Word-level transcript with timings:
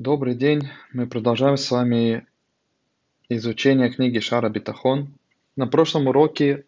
Добрый 0.00 0.36
день. 0.36 0.68
Мы 0.92 1.08
продолжаем 1.08 1.56
с 1.56 1.68
вами 1.72 2.24
изучение 3.28 3.90
книги 3.90 4.20
Шара 4.20 4.48
Битахон. 4.48 5.12
На 5.56 5.66
прошлом 5.66 6.06
уроке 6.06 6.66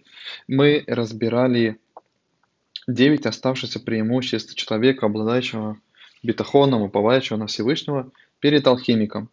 мы 0.49 0.83
разбирали 0.88 1.79
девять 2.88 3.27
оставшихся 3.27 3.79
преимуществ 3.79 4.56
человека, 4.56 5.06
обладающего 5.06 5.79
битахоном, 6.24 6.82
уповающего 6.82 7.37
на 7.37 7.46
Всевышнего, 7.46 8.11
перед 8.40 8.67
алхимиком. 8.67 9.31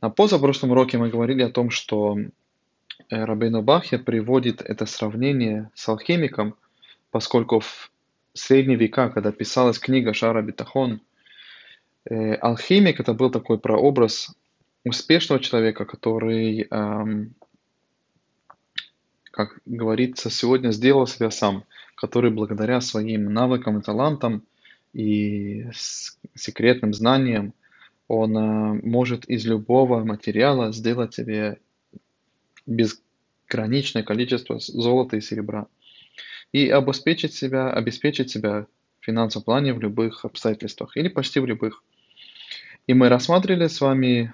На 0.00 0.08
позапрошлом 0.08 0.70
уроке 0.70 0.96
мы 0.96 1.10
говорили 1.10 1.42
о 1.42 1.50
том, 1.50 1.68
что 1.68 2.16
э, 2.16 2.28
Рабейну 3.10 3.60
Бахья 3.60 3.98
приводит 3.98 4.62
это 4.62 4.86
сравнение 4.86 5.70
с 5.74 5.86
алхимиком, 5.90 6.54
поскольку 7.10 7.60
в 7.60 7.92
средние 8.32 8.78
века, 8.78 9.10
когда 9.10 9.30
писалась 9.30 9.78
книга 9.78 10.14
Шара 10.14 10.40
Битахон, 10.40 11.02
э, 12.08 12.34
алхимик 12.34 13.00
это 13.00 13.14
был 13.14 13.30
такой 13.30 13.58
прообраз 13.58 14.34
успешного 14.84 15.42
человека, 15.42 15.84
который, 15.84 16.66
эм, 16.70 17.34
как 19.30 19.60
говорится, 19.66 20.30
сегодня 20.30 20.70
сделал 20.70 21.06
себя 21.06 21.30
сам, 21.30 21.64
который 21.94 22.30
благодаря 22.30 22.80
своим 22.80 23.32
навыкам 23.32 23.78
и 23.78 23.82
талантам 23.82 24.42
и 24.92 25.66
секретным 26.34 26.94
знаниям 26.94 27.54
он 28.08 28.36
э, 28.36 28.80
может 28.82 29.26
из 29.26 29.44
любого 29.44 30.02
материала 30.04 30.72
сделать 30.72 31.14
себе 31.14 31.58
безграничное 32.66 34.02
количество 34.02 34.58
золота 34.58 35.16
и 35.16 35.20
серебра 35.20 35.66
и 36.52 36.68
обеспечить 36.68 37.34
себя, 37.34 37.70
обеспечить 37.70 38.30
себя 38.30 38.66
в 39.00 39.04
финансовом 39.04 39.44
плане 39.44 39.74
в 39.74 39.80
любых 39.80 40.24
обстоятельствах 40.24 40.96
или 40.96 41.08
почти 41.08 41.40
в 41.40 41.46
любых. 41.46 41.82
И 42.88 42.94
мы 42.94 43.10
рассматривали 43.10 43.68
с 43.68 43.82
вами 43.82 44.32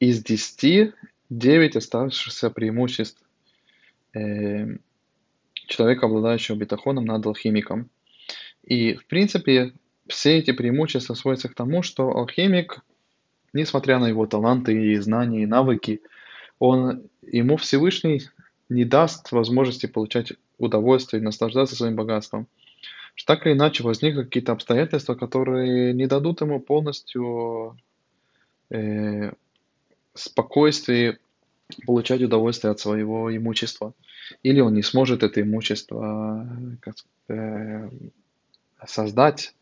из 0.00 0.24
10 0.24 0.94
9 1.28 1.76
оставшихся 1.76 2.48
преимуществ 2.48 3.22
э, 4.14 4.78
человека, 5.66 6.06
обладающего 6.06 6.56
бетахоном 6.56 7.04
над 7.04 7.26
алхимиком. 7.26 7.90
И, 8.64 8.94
в 8.94 9.04
принципе, 9.06 9.74
все 10.08 10.38
эти 10.38 10.52
преимущества 10.52 11.12
сводятся 11.12 11.50
к 11.50 11.54
тому, 11.54 11.82
что 11.82 12.16
алхимик, 12.16 12.80
несмотря 13.52 13.98
на 13.98 14.08
его 14.08 14.26
таланты 14.26 14.92
и 14.92 14.96
знания 14.96 15.42
и 15.42 15.46
навыки, 15.46 16.00
он, 16.58 17.10
ему 17.20 17.58
Всевышний 17.58 18.22
не 18.70 18.86
даст 18.86 19.32
возможности 19.32 19.84
получать 19.84 20.32
удовольствие 20.56 21.20
и 21.20 21.24
наслаждаться 21.24 21.76
своим 21.76 21.94
богатством. 21.94 22.46
Что 23.16 23.34
так 23.34 23.46
или 23.46 23.54
иначе 23.54 23.82
возникнут 23.82 24.26
какие-то 24.26 24.52
обстоятельства, 24.52 25.14
которые 25.14 25.94
не 25.94 26.06
дадут 26.06 26.42
ему 26.42 26.60
полностью 26.60 27.76
э, 28.70 29.32
спокойствие 30.14 31.18
получать 31.86 32.22
удовольствие 32.22 32.70
от 32.70 32.78
своего 32.78 33.34
имущества. 33.34 33.94
Или 34.42 34.60
он 34.60 34.74
не 34.74 34.82
сможет 34.82 35.22
это 35.22 35.40
имущество 35.40 36.46
э, 37.28 37.88
создать, 38.86 39.54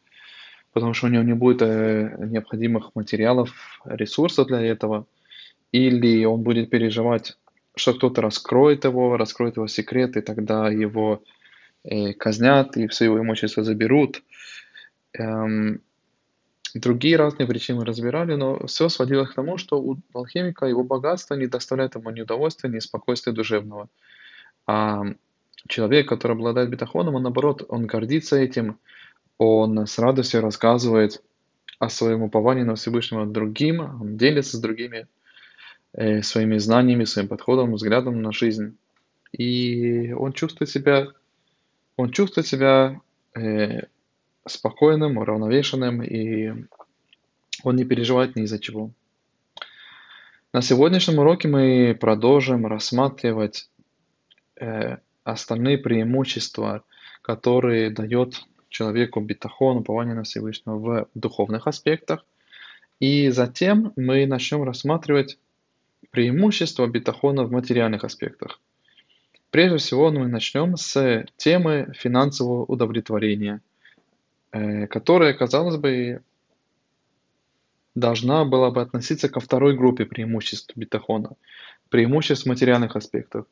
потому 0.72 0.92
что 0.92 1.06
у 1.06 1.10
него 1.10 1.22
не 1.22 1.34
будет 1.34 1.62
э, 1.62 2.16
необходимых 2.26 2.90
материалов, 2.96 3.80
ресурсов 3.84 4.48
для 4.48 4.62
этого. 4.62 5.06
Или 5.70 6.24
он 6.24 6.42
будет 6.42 6.70
переживать 6.70 7.36
что 7.76 7.94
кто-то 7.94 8.22
раскроет 8.22 8.84
его, 8.84 9.16
раскроет 9.16 9.56
его 9.56 9.66
секреты, 9.66 10.22
тогда 10.22 10.70
его 10.70 11.22
казнят 12.18 12.76
и 12.76 12.86
все 12.88 13.06
его 13.06 13.18
имущество 13.18 13.62
заберут. 13.62 14.22
Эм, 15.12 15.80
другие 16.74 17.16
разные 17.16 17.46
причины 17.46 17.84
разбирали, 17.84 18.34
но 18.34 18.66
все 18.66 18.88
сводилось 18.88 19.30
к 19.30 19.34
тому, 19.34 19.58
что 19.58 19.80
у 19.80 19.98
алхимика 20.12 20.66
его 20.66 20.82
богатство 20.82 21.34
не 21.34 21.46
доставляет 21.46 21.94
ему 21.94 22.10
ни 22.10 22.22
удовольствия, 22.22 22.70
ни 22.70 22.78
спокойствия 22.80 23.32
душевного. 23.32 23.88
А 24.66 25.04
человек, 25.68 26.08
который 26.08 26.32
обладает 26.32 26.70
бетахоном, 26.70 27.14
он 27.14 27.22
наоборот, 27.22 27.64
он 27.68 27.86
гордится 27.86 28.36
этим, 28.36 28.78
он 29.38 29.86
с 29.86 29.98
радостью 29.98 30.40
рассказывает 30.40 31.22
о 31.78 31.88
своем 31.88 32.22
уповании 32.22 32.62
на 32.62 32.76
Всевышнего 32.76 33.26
другим, 33.26 33.80
он 33.80 34.16
делится 34.16 34.56
с 34.56 34.60
другими 34.60 35.06
э, 35.92 36.22
своими 36.22 36.58
знаниями, 36.58 37.04
своим 37.04 37.28
подходом, 37.28 37.74
взглядом 37.74 38.22
на 38.22 38.32
жизнь. 38.32 38.76
И 39.32 40.12
он 40.12 40.32
чувствует 40.32 40.70
себя, 40.70 41.08
он 41.96 42.10
чувствует 42.10 42.46
себя 42.46 43.00
э, 43.34 43.82
спокойным, 44.46 45.18
уравновешенным, 45.18 46.02
и 46.02 46.66
он 47.62 47.76
не 47.76 47.84
переживает 47.84 48.36
ни 48.36 48.42
из-за 48.42 48.58
чего. 48.58 48.90
На 50.52 50.62
сегодняшнем 50.62 51.18
уроке 51.18 51.48
мы 51.48 51.96
продолжим 52.00 52.66
рассматривать 52.66 53.68
э, 54.60 54.98
остальные 55.24 55.78
преимущества, 55.78 56.84
которые 57.22 57.90
дает 57.90 58.44
человеку 58.68 59.20
битахон, 59.20 59.78
упование 59.78 60.14
на 60.14 60.24
Всевышнего 60.24 60.78
в 60.78 61.08
духовных 61.14 61.66
аспектах. 61.66 62.24
И 63.00 63.30
затем 63.30 63.92
мы 63.96 64.26
начнем 64.26 64.62
рассматривать 64.62 65.38
Преимущества 66.14 66.86
бетахона 66.86 67.42
в 67.42 67.50
материальных 67.50 68.04
аспектах. 68.04 68.60
Прежде 69.54 69.76
всего 69.76 70.10
мы 70.10 70.26
начнем 70.26 70.76
с 70.76 71.26
темы 71.36 71.92
финансового 71.96 72.64
удовлетворения, 72.64 73.60
э, 74.50 74.88
которая, 74.88 75.32
казалось 75.32 75.76
бы, 75.76 76.22
должна 77.94 78.44
была 78.44 78.72
бы 78.72 78.82
относиться 78.82 79.28
ко 79.28 79.38
второй 79.38 79.76
группе 79.76 80.06
преимуществ 80.06 80.76
бетахона, 80.76 81.36
преимуществ 81.88 82.46
материальных 82.46 82.96
аспектов. 82.96 83.46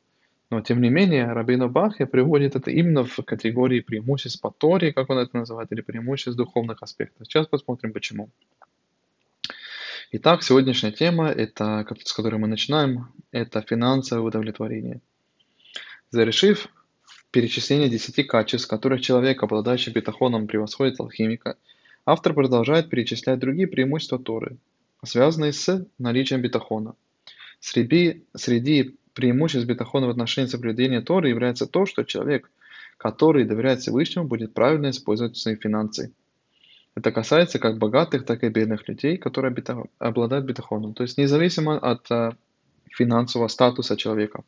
Но 0.49 0.59
тем 0.59 0.81
не 0.81 0.89
менее, 0.89 1.31
Рабин 1.31 1.71
Бахья 1.71 2.05
приводит 2.05 2.57
это 2.57 2.69
именно 2.69 3.05
в 3.05 3.15
категории 3.23 3.79
преимуществ 3.79 4.41
по 4.41 4.51
Торе, 4.51 4.91
как 4.91 5.09
он 5.09 5.19
это 5.19 5.37
называет, 5.37 5.71
или 5.71 5.79
преимуществ 5.79 6.35
духовных 6.35 6.83
аспектов. 6.83 7.25
Сейчас 7.25 7.47
посмотрим 7.47 7.93
почему. 7.93 8.29
Итак, 10.11 10.43
сегодняшняя 10.43 10.91
тема, 10.91 11.29
это, 11.29 11.87
с 12.03 12.11
которой 12.11 12.35
мы 12.39 12.49
начинаем, 12.49 13.07
это 13.31 13.61
финансовое 13.61 14.21
удовлетворение. 14.21 14.99
Зарешив 16.13 16.67
перечисление 17.31 17.89
10 17.89 18.27
качеств, 18.27 18.67
которых 18.67 19.01
человек, 19.01 19.41
обладающий 19.41 19.91
бетахоном, 19.91 20.45
превосходит 20.45 20.99
алхимика, 20.99 21.57
автор 22.05 22.35
продолжает 22.35 22.91
перечислять 22.91 23.39
другие 23.39 23.67
преимущества 23.67 24.19
Торы, 24.19 24.57
связанные 25.03 25.53
с 25.53 25.87
наличием 25.97 26.43
бетахона. 26.43 26.93
Среди, 27.59 28.25
среди 28.35 28.95
преимуществ 29.15 29.67
бетахона 29.67 30.05
в 30.05 30.11
отношении 30.11 30.47
соблюдения 30.47 31.01
Торы 31.01 31.29
является 31.29 31.65
то, 31.65 31.87
что 31.87 32.03
человек, 32.03 32.51
который 32.97 33.43
доверяет 33.45 33.81
Всевышнему, 33.81 34.27
будет 34.27 34.53
правильно 34.53 34.91
использовать 34.91 35.35
свои 35.35 35.55
финансы– 35.55 36.13
это 36.95 37.11
касается 37.11 37.57
как 37.57 37.79
богатых, 37.79 38.23
так 38.23 38.43
и 38.43 38.49
бедных 38.49 38.87
людей, 38.87 39.17
которые 39.17 39.51
обладают 39.97 40.45
бетахоном, 40.45 40.93
то 40.93 41.01
есть 41.01 41.17
независимо 41.17 41.79
от 41.79 42.11
э, 42.11 42.33
финансового 42.91 43.47
статуса 43.47 43.97
человека. 43.97 44.43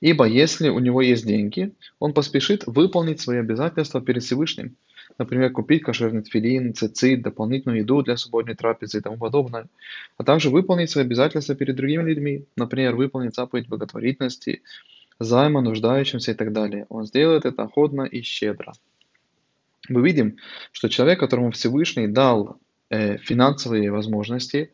Ибо 0.00 0.26
если 0.26 0.68
у 0.68 0.78
него 0.78 1.00
есть 1.02 1.26
деньги, 1.26 1.72
он 1.98 2.12
поспешит 2.12 2.64
выполнить 2.66 3.20
свои 3.20 3.38
обязательства 3.38 4.00
перед 4.00 4.22
Всевышним. 4.22 4.76
Например, 5.18 5.50
купить 5.50 5.82
кошерный 5.82 6.22
тфилин, 6.22 6.74
цицит, 6.74 7.22
дополнительную 7.22 7.80
еду 7.80 8.02
для 8.02 8.16
субботней 8.16 8.54
трапезы 8.54 8.98
и 8.98 9.00
тому 9.00 9.16
подобное. 9.16 9.66
А 10.18 10.24
также 10.24 10.50
выполнить 10.50 10.90
свои 10.90 11.04
обязательства 11.04 11.54
перед 11.54 11.76
другими 11.76 12.02
людьми. 12.02 12.44
Например, 12.56 12.94
выполнить 12.94 13.34
заповедь 13.34 13.68
благотворительности, 13.68 14.62
займа 15.18 15.62
нуждающимся 15.62 16.32
и 16.32 16.34
так 16.34 16.52
далее. 16.52 16.86
Он 16.88 17.06
сделает 17.06 17.44
это 17.44 17.62
охотно 17.62 18.02
и 18.02 18.20
щедро 18.22 18.74
мы 19.88 20.02
видим, 20.02 20.36
что 20.72 20.88
человек, 20.88 21.20
которому 21.20 21.50
Всевышний 21.50 22.06
дал 22.06 22.58
э, 22.90 23.18
финансовые 23.18 23.90
возможности, 23.90 24.72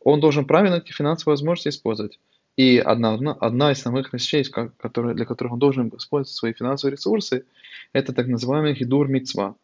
он 0.00 0.20
должен 0.20 0.46
правильно 0.46 0.76
эти 0.76 0.92
финансовые 0.92 1.34
возможности 1.34 1.68
использовать. 1.68 2.18
И 2.56 2.78
одна, 2.78 3.14
одна, 3.14 3.32
одна 3.32 3.72
из 3.72 3.80
самых 3.80 4.12
вещей, 4.12 4.44
которые, 4.44 5.14
для 5.14 5.24
которых 5.24 5.54
он 5.54 5.58
должен 5.58 5.88
использовать 5.88 6.36
свои 6.36 6.52
финансовые 6.52 6.92
ресурсы, 6.92 7.44
это 7.92 8.12
так 8.12 8.28
называемый 8.28 8.74
хидур 8.74 9.08
мицва, 9.08 9.56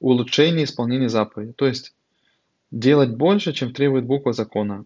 улучшение 0.00 0.64
исполнения 0.64 1.08
заповедей. 1.08 1.52
То 1.52 1.66
есть 1.66 1.94
делать 2.72 3.10
больше, 3.10 3.52
чем 3.52 3.72
требует 3.72 4.06
буква 4.06 4.32
закона. 4.32 4.84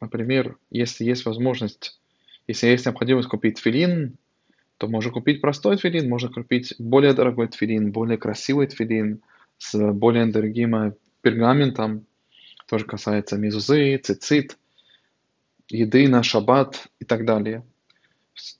Например, 0.00 0.58
если 0.70 1.04
есть 1.04 1.24
возможность, 1.24 1.98
если 2.46 2.66
есть 2.66 2.84
необходимость 2.84 3.28
купить 3.28 3.58
филин, 3.58 4.18
то 4.76 4.88
можно 4.88 5.12
купить 5.12 5.40
простой 5.40 5.76
тфилин, 5.76 6.08
можно 6.08 6.28
купить 6.28 6.74
более 6.78 7.14
дорогой 7.14 7.46
тфилин, 7.46 7.92
более 7.92 8.18
красивый 8.18 8.66
тфилин 8.66 9.22
с 9.56 9.92
более 9.92 10.26
дорогим 10.26 10.74
э, 10.74 10.92
пергаментом. 11.20 12.04
Тоже 12.66 12.84
касается 12.84 13.38
мизузы, 13.38 13.96
цицит, 13.98 14.58
еды 15.72 16.08
на 16.08 16.22
шаббат 16.22 16.86
и 17.00 17.04
так 17.04 17.24
далее. 17.24 17.64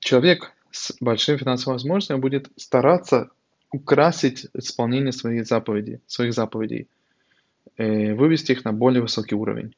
Человек 0.00 0.52
с 0.70 0.94
большими 1.00 1.36
финансовыми 1.36 1.76
возможностями 1.76 2.18
будет 2.18 2.48
стараться 2.56 3.30
украсить 3.70 4.46
исполнение 4.54 5.12
своих 5.12 5.46
заповедей, 5.46 6.00
своих 6.06 6.34
заповедей 6.34 6.88
э, 7.76 8.14
вывести 8.14 8.52
их 8.52 8.64
на 8.64 8.72
более 8.72 9.02
высокий 9.02 9.34
уровень. 9.34 9.74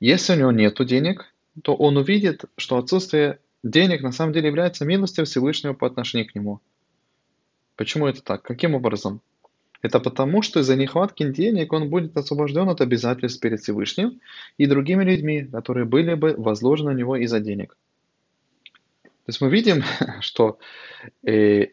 Если 0.00 0.34
у 0.34 0.36
него 0.36 0.52
нет 0.52 0.76
денег, 0.86 1.32
то 1.62 1.74
он 1.74 1.96
увидит, 1.96 2.44
что 2.56 2.76
отсутствие 2.78 3.38
денег 3.62 4.02
на 4.02 4.12
самом 4.12 4.32
деле 4.32 4.48
является 4.48 4.84
милостью 4.84 5.24
Всевышнего 5.24 5.72
по 5.72 5.86
отношению 5.86 6.28
к 6.28 6.34
нему. 6.34 6.60
Почему 7.76 8.06
это 8.06 8.22
так? 8.22 8.42
Каким 8.42 8.74
образом? 8.74 9.20
Это 9.86 10.00
потому, 10.00 10.42
что 10.42 10.58
из-за 10.58 10.74
нехватки 10.74 11.24
денег 11.30 11.72
он 11.72 11.88
будет 11.88 12.16
освобожден 12.16 12.68
от 12.68 12.80
обязательств 12.80 13.40
перед 13.40 13.60
Всевышним 13.60 14.20
и 14.58 14.66
другими 14.66 15.04
людьми, 15.04 15.44
которые 15.44 15.84
были 15.84 16.14
бы 16.14 16.34
возложены 16.36 16.90
на 16.90 16.96
него 16.96 17.14
из-за 17.14 17.38
денег. 17.38 17.76
То 19.04 19.28
есть 19.28 19.40
мы 19.40 19.48
видим, 19.48 19.84
что 20.20 20.58
э, 21.24 21.66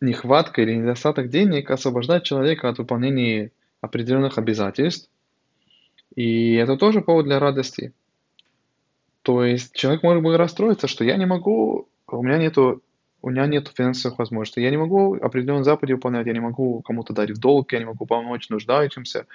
нехватка 0.00 0.62
или 0.62 0.74
недостаток 0.74 1.28
денег 1.28 1.70
освобождает 1.70 2.24
человека 2.24 2.68
от 2.68 2.78
выполнения 2.78 3.52
определенных 3.80 4.36
обязательств. 4.36 5.08
И 6.16 6.54
это 6.54 6.76
тоже 6.76 7.02
повод 7.02 7.26
для 7.26 7.38
радости. 7.38 7.92
То 9.22 9.44
есть 9.44 9.72
человек 9.76 10.02
может 10.02 10.24
бы 10.24 10.36
расстроиться, 10.36 10.88
что 10.88 11.04
я 11.04 11.16
не 11.16 11.26
могу, 11.26 11.86
у 12.08 12.22
меня 12.24 12.38
нету 12.38 12.82
у 13.24 13.30
меня 13.30 13.46
нет 13.46 13.72
финансовых 13.74 14.18
возможностей. 14.18 14.60
Я 14.60 14.70
не 14.70 14.76
могу 14.76 15.14
определенные 15.14 15.64
заповеди 15.64 15.94
выполнять, 15.94 16.26
я 16.26 16.34
не 16.34 16.40
могу 16.40 16.82
кому-то 16.82 17.14
дать 17.14 17.30
в 17.30 17.38
долг, 17.38 17.72
я 17.72 17.78
не 17.78 17.86
могу 17.86 18.04
помочь 18.04 18.50
нуждающимся, 18.50 19.26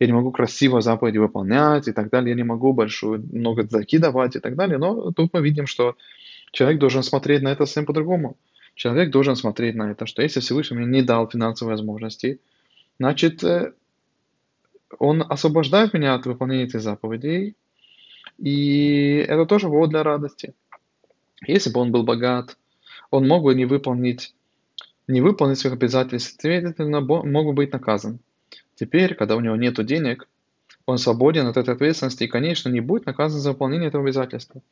я 0.00 0.06
не 0.08 0.12
могу 0.12 0.32
красиво 0.32 0.80
заповеди 0.80 1.18
выполнять 1.18 1.86
и 1.86 1.92
так 1.92 2.10
далее, 2.10 2.30
я 2.30 2.36
не 2.36 2.42
могу 2.42 2.72
большую, 2.72 3.24
много 3.32 3.62
закидывать 3.62 4.34
и 4.34 4.40
так 4.40 4.56
далее. 4.56 4.78
Но 4.78 5.12
тут 5.12 5.32
мы 5.32 5.42
видим, 5.42 5.68
что 5.68 5.94
человек 6.50 6.80
должен 6.80 7.04
смотреть 7.04 7.42
на 7.42 7.50
это 7.50 7.66
совсем 7.66 7.86
по-другому. 7.86 8.36
Человек 8.74 9.12
должен 9.12 9.36
смотреть 9.36 9.76
на 9.76 9.92
это, 9.92 10.06
что 10.06 10.22
если 10.22 10.40
Всевышний 10.40 10.78
мне 10.78 10.86
не 10.86 11.02
дал 11.02 11.28
финансовые 11.30 11.76
возможности, 11.76 12.40
значит, 12.98 13.44
э, 13.44 13.74
он 14.98 15.22
освобождает 15.22 15.94
меня 15.94 16.14
от 16.14 16.26
выполнения 16.26 16.64
этих 16.64 16.80
заповедей, 16.80 17.54
и 18.38 19.24
это 19.28 19.46
тоже 19.46 19.68
повод 19.68 19.90
для 19.90 20.02
радости. 20.02 20.52
Если 21.46 21.70
бы 21.70 21.78
он 21.78 21.92
был 21.92 22.02
богат, 22.02 22.56
он 23.10 23.26
мог 23.26 23.42
бы 23.42 23.54
не 23.54 23.64
выполнить, 23.64 24.34
не 25.06 25.20
выполнить 25.20 25.58
своих 25.58 25.76
обязательств, 25.76 26.40
следовательно, 26.40 27.00
мог 27.00 27.46
бы 27.46 27.52
быть 27.52 27.72
наказан. 27.72 28.18
Теперь, 28.74 29.14
когда 29.14 29.36
у 29.36 29.40
него 29.40 29.56
нет 29.56 29.84
денег, 29.86 30.28
он 30.84 30.98
свободен 30.98 31.46
от 31.46 31.56
этой 31.56 31.74
ответственности 31.74 32.24
и, 32.24 32.28
конечно, 32.28 32.68
не 32.68 32.80
будет 32.80 33.06
наказан 33.06 33.40
за 33.40 33.52
выполнение 33.52 33.88
этого 33.88 34.04
обязательства. 34.04 34.62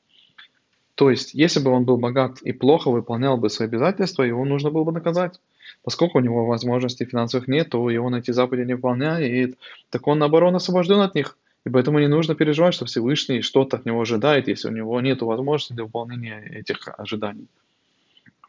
То 0.94 1.10
есть, 1.10 1.34
если 1.34 1.58
бы 1.58 1.70
он 1.70 1.84
был 1.84 1.96
богат 1.96 2.40
и 2.42 2.52
плохо 2.52 2.90
выполнял 2.90 3.36
бы 3.36 3.50
свои 3.50 3.66
обязательства, 3.66 4.22
его 4.22 4.44
нужно 4.44 4.70
было 4.70 4.84
бы 4.84 4.92
наказать. 4.92 5.40
Поскольку 5.82 6.18
у 6.18 6.20
него 6.20 6.46
возможностей 6.46 7.04
финансовых 7.04 7.48
нет, 7.48 7.70
то 7.70 7.90
и 7.90 7.96
он 7.96 8.14
эти 8.14 8.30
заповеди 8.30 8.68
не 8.68 8.74
выполняет, 8.74 9.58
так 9.90 10.06
он, 10.06 10.18
наоборот, 10.20 10.54
освобожден 10.54 11.00
от 11.00 11.16
них. 11.16 11.36
И 11.66 11.70
поэтому 11.70 11.98
не 11.98 12.06
нужно 12.06 12.34
переживать, 12.34 12.74
что 12.74 12.84
Всевышний 12.84 13.40
что-то 13.40 13.78
от 13.78 13.86
него 13.86 14.00
ожидает, 14.00 14.46
если 14.48 14.68
у 14.68 14.72
него 14.72 15.00
нет 15.00 15.22
возможности 15.22 15.72
для 15.72 15.84
выполнения 15.84 16.40
этих 16.46 16.88
ожиданий. 16.96 17.48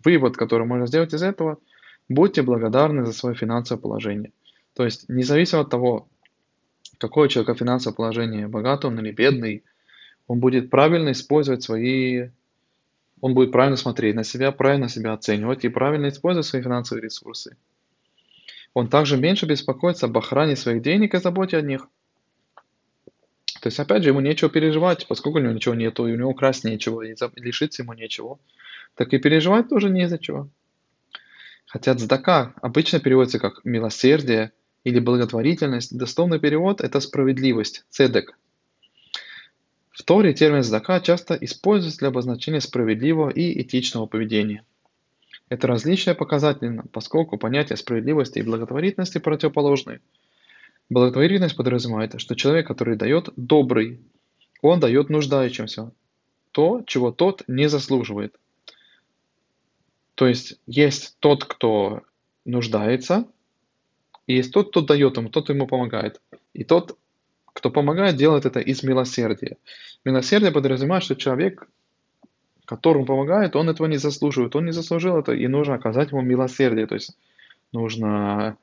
Вывод, 0.05 0.37
который 0.37 0.67
можно 0.67 0.85
сделать 0.85 1.13
из 1.13 1.23
этого, 1.23 1.57
будьте 2.07 2.43
благодарны 2.43 3.05
за 3.05 3.11
свое 3.11 3.35
финансовое 3.35 3.81
положение. 3.81 4.31
То 4.75 4.85
есть, 4.85 5.09
независимо 5.09 5.61
от 5.61 5.71
того, 5.71 6.07
какое 6.99 7.25
у 7.25 7.27
человека 7.27 7.55
финансовое 7.55 7.95
положение, 7.95 8.47
богатый 8.47 8.85
он 8.85 8.99
или 8.99 9.11
бедный, 9.11 9.63
он 10.27 10.39
будет 10.39 10.69
правильно 10.69 11.11
использовать 11.11 11.63
свои, 11.63 12.29
он 13.19 13.33
будет 13.33 13.51
правильно 13.51 13.77
смотреть 13.77 14.15
на 14.15 14.23
себя, 14.23 14.51
правильно 14.51 14.89
себя 14.89 15.13
оценивать 15.13 15.65
и 15.65 15.69
правильно 15.69 16.09
использовать 16.09 16.45
свои 16.45 16.61
финансовые 16.61 17.03
ресурсы. 17.03 17.57
Он 18.75 18.87
также 18.87 19.17
меньше 19.17 19.47
беспокоится 19.47 20.05
об 20.05 20.17
охране 20.17 20.55
своих 20.55 20.83
денег 20.83 21.15
и 21.15 21.19
заботе 21.19 21.57
о 21.57 21.61
них. 21.61 21.87
То 23.61 23.67
есть, 23.67 23.79
опять 23.79 24.03
же, 24.03 24.09
ему 24.09 24.19
нечего 24.19 24.51
переживать, 24.51 25.07
поскольку 25.07 25.39
у 25.39 25.41
него 25.41 25.53
ничего 25.53 25.73
нету, 25.73 26.05
и 26.05 26.11
у 26.11 26.17
него 26.17 26.29
украсть 26.29 26.63
нечего, 26.63 27.01
и 27.01 27.15
лишиться 27.37 27.81
ему 27.81 27.93
нечего 27.93 28.37
так 28.95 29.13
и 29.13 29.19
переживать 29.19 29.69
тоже 29.69 29.89
не 29.89 30.03
из-за 30.03 30.18
чего. 30.18 30.50
Хотя 31.65 31.94
цдака 31.95 32.53
обычно 32.62 33.00
переводится 33.00 33.39
как 33.39 33.63
милосердие 33.65 34.53
или 34.83 35.00
благотворительность, 35.00 35.97
дословный 35.97 36.39
перевод– 36.39 36.81
это 36.81 37.00
справедливость, 37.00 37.86
цедек. 37.89 38.38
В 39.92 40.03
Торе 40.03 40.33
термин 40.33 40.63
цдака 40.63 41.00
часто 41.00 41.36
используется 41.36 42.00
для 42.00 42.07
обозначения 42.09 42.62
справедливого 42.62 43.30
и 43.30 43.62
этичного 43.62 44.06
поведения. 44.06 44.63
Это 45.50 45.68
различие 45.68 46.15
показательно, 46.15 46.86
поскольку 46.91 47.38
понятия 47.38 47.77
справедливости 47.77 48.39
и 48.39 48.44
благотворительности 48.44 49.19
противоположны. 49.19 50.01
Благотворительность 50.89 51.56
подразумевает, 51.56 52.19
что 52.19 52.36
человек, 52.36 52.68
который 52.68 52.95
дает, 52.95 53.30
добрый, 53.36 54.01
он 54.62 54.80
дает 54.80 55.09
нуждающимся 55.09 55.91
то, 56.51 56.83
чего 56.86 57.12
тот 57.12 57.44
не 57.48 57.68
заслуживает– 57.68 58.36
то 60.15 60.27
есть 60.27 60.59
есть 60.65 61.17
тот, 61.19 61.45
кто 61.45 62.01
нуждается, 62.45 63.27
и 64.27 64.35
есть 64.35 64.51
тот, 64.53 64.69
кто 64.69 64.81
дает 64.81 65.17
ему, 65.17 65.29
тот, 65.29 65.50
ему 65.50 65.67
помогает. 65.67 66.21
И 66.53 66.63
тот, 66.63 66.97
кто 67.45 67.69
помогает, 67.69 68.15
делает 68.15 68.45
это 68.45 68.59
из 68.59 68.81
милосердия. 68.83 69.57
Милосердие 70.03 70.51
подразумевает, 70.51 71.03
что 71.03 71.15
человек, 71.15 71.67
которому 72.65 73.06
помогает, 73.06 73.56
он 73.56 73.69
этого 73.69 73.88
не 73.88 73.97
заслуживает. 73.97 74.56
Он 74.56 74.65
не 74.65 74.71
заслужил 74.71 75.17
это, 75.17 75.33
и 75.33 75.47
нужно 75.47 75.75
оказать 75.75 76.12
ему 76.12 76.21
милосердие. 76.21 76.88
То 76.88 76.95
есть 76.95 77.15
нужно 77.71 78.57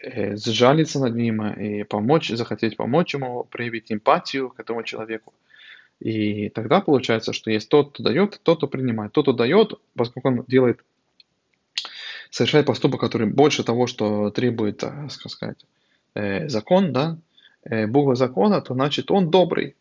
э, 0.00 0.36
сжалиться 0.36 0.98
над 0.98 1.14
ним 1.14 1.46
и 1.46 1.84
помочь, 1.84 2.28
захотеть 2.30 2.76
помочь 2.76 3.14
ему, 3.14 3.44
проявить 3.44 3.92
эмпатию 3.92 4.50
к 4.50 4.60
этому 4.60 4.82
человеку. 4.82 5.32
И 6.00 6.50
тогда 6.50 6.80
получается, 6.80 7.32
что 7.32 7.50
есть 7.50 7.70
тот, 7.70 7.92
кто 7.92 8.02
дает, 8.02 8.40
тот, 8.42 8.58
кто 8.58 8.68
принимает. 8.68 9.12
Тот, 9.12 9.24
кто 9.24 9.32
дает, 9.32 9.72
поскольку 9.94 10.28
он 10.28 10.44
делает 10.46 10.80
совершает 12.36 12.66
поступок, 12.66 13.00
который 13.00 13.26
больше 13.26 13.64
того, 13.64 13.86
что 13.86 14.30
требует, 14.30 14.76
так 14.76 15.06
э, 15.06 15.28
сказать, 15.28 15.64
э, 16.14 16.48
закон, 16.50 16.92
да, 16.92 17.16
э, 17.64 17.86
буква 17.86 18.14
закона, 18.14 18.60
то 18.60 18.74
значит 18.74 19.10
он 19.10 19.30
добрый. 19.30 19.74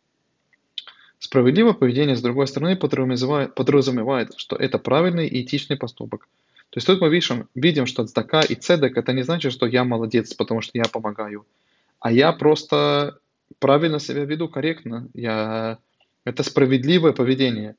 Справедливое 1.20 1.74
поведение, 1.74 2.16
с 2.16 2.22
другой 2.22 2.48
стороны, 2.48 2.78
подразумевает, 2.78 3.56
подразумевает, 3.56 4.32
что 4.38 4.56
это 4.56 4.80
правильный 4.80 5.28
и 5.28 5.42
этичный 5.42 5.76
поступок. 5.76 6.30
То 6.70 6.78
есть 6.78 6.88
тут 6.88 7.02
мы 7.02 7.10
видим, 7.10 7.50
видим 7.56 7.86
что 7.88 8.06
цдака 8.06 8.40
и 8.40 8.56
цедек 8.56 8.96
это 8.98 9.12
не 9.12 9.24
значит, 9.24 9.52
что 9.52 9.66
я 9.66 9.84
молодец, 9.84 10.34
потому 10.34 10.62
что 10.62 10.78
я 10.78 10.86
помогаю, 10.86 11.46
а 12.00 12.10
я 12.10 12.32
просто 12.32 13.20
правильно 13.60 14.00
себя 14.00 14.24
веду, 14.24 14.48
корректно. 14.48 15.10
Я... 15.14 15.80
Это 16.24 16.42
справедливое 16.44 17.12
поведение. 17.12 17.76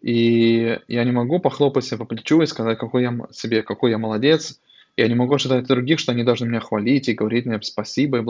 И 0.00 0.78
я 0.88 1.04
не 1.04 1.12
могу 1.12 1.40
похлопать 1.40 1.84
себя 1.84 1.98
по 1.98 2.04
плечу 2.06 2.40
и 2.40 2.46
сказать, 2.46 2.78
какой 2.78 3.02
я 3.02 3.18
себе, 3.32 3.62
какой 3.62 3.90
я 3.90 3.98
молодец. 3.98 4.60
Я 4.96 5.08
не 5.08 5.14
могу 5.14 5.34
ожидать 5.34 5.62
от 5.62 5.68
других, 5.68 5.98
что 5.98 6.12
они 6.12 6.24
должны 6.24 6.46
меня 6.46 6.60
хвалить 6.60 7.08
и 7.08 7.14
говорить 7.14 7.46
мне 7.46 7.60
спасибо 7.62 8.18
и 8.18 8.22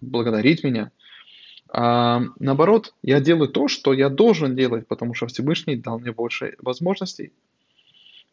благодарить 0.00 0.64
меня. 0.64 0.90
А, 1.68 2.22
наоборот, 2.38 2.94
я 3.02 3.20
делаю 3.20 3.48
то, 3.48 3.68
что 3.68 3.92
я 3.92 4.08
должен 4.08 4.56
делать, 4.56 4.88
потому 4.88 5.14
что 5.14 5.26
Всевышний 5.26 5.76
дал 5.76 6.00
мне 6.00 6.10
больше 6.12 6.56
возможностей. 6.60 7.32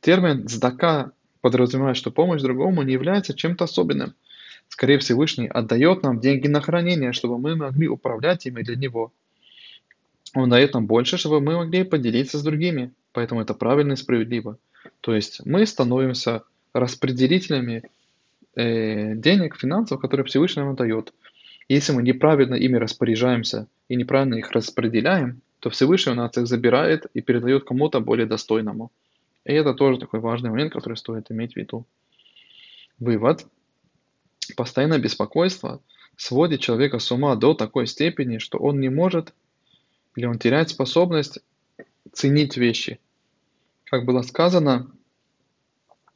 Термин 0.01 0.47
«здака» 0.47 1.11
подразумевает, 1.41 1.97
что 1.97 2.09
помощь 2.09 2.41
другому 2.41 2.81
не 2.81 2.93
является 2.93 3.33
чем-то 3.33 3.65
особенным. 3.65 4.15
Скорее 4.69 4.97
Всевышний 4.97 5.47
отдает 5.47 6.03
нам 6.03 6.19
деньги 6.19 6.47
на 6.47 6.61
хранение, 6.61 7.13
чтобы 7.13 7.37
мы 7.37 7.55
могли 7.55 7.87
управлять 7.87 8.45
ими 8.45 8.63
для 8.63 8.75
Него– 8.75 9.11
он 10.41 10.49
дает 10.49 10.73
нам 10.73 10.87
больше, 10.87 11.17
чтобы 11.17 11.41
мы 11.41 11.55
могли 11.55 11.83
поделиться 11.83 12.37
с 12.37 12.43
другими. 12.43 12.91
Поэтому 13.13 13.41
это 13.41 13.53
правильно 13.53 13.93
и 13.93 13.95
справедливо. 13.95 14.57
То 15.01 15.15
есть 15.15 15.45
мы 15.45 15.65
становимся 15.65 16.43
распределителями 16.73 17.83
э, 18.55 19.15
денег, 19.15 19.57
финансов, 19.57 19.99
которые 19.99 20.25
Всевышний 20.25 20.63
нам 20.63 20.75
дает. 20.75 21.13
Если 21.69 21.93
мы 21.93 22.03
неправильно 22.03 22.55
ими 22.55 22.77
распоряжаемся 22.77 23.67
и 23.89 23.95
неправильно 23.95 24.35
их 24.35 24.51
распределяем, 24.51 25.41
то 25.59 25.69
Всевышний 25.69 26.13
у 26.13 26.15
нас 26.15 26.37
их 26.37 26.47
забирает 26.47 27.07
и 27.13 27.21
передает 27.21 27.65
кому-то 27.65 27.99
более 27.99 28.25
достойному. 28.25 28.91
И 29.45 29.53
это 29.53 29.73
тоже 29.73 29.99
такой 29.99 30.19
важный 30.19 30.49
момент, 30.49 30.73
который 30.73 30.95
стоит 30.95 31.31
иметь 31.31 31.53
в 31.53 31.57
виду. 31.57 31.85
Вывод. 32.99 33.45
Постоянное 34.55 34.99
беспокойство 34.99 35.81
сводит 36.15 36.61
человека 36.61 36.99
с 36.99 37.11
ума 37.11 37.35
до 37.35 37.53
такой 37.53 37.87
степени, 37.87 38.37
что 38.37 38.57
он 38.57 38.79
не 38.79 38.89
может 38.89 39.33
или 40.17 40.25
он 40.25 40.39
теряет 40.39 40.69
способность 40.69 41.39
ценить 42.11 42.57
вещи. 42.57 42.99
Как 43.85 44.03
было 44.03 44.23
сказано 44.23 44.91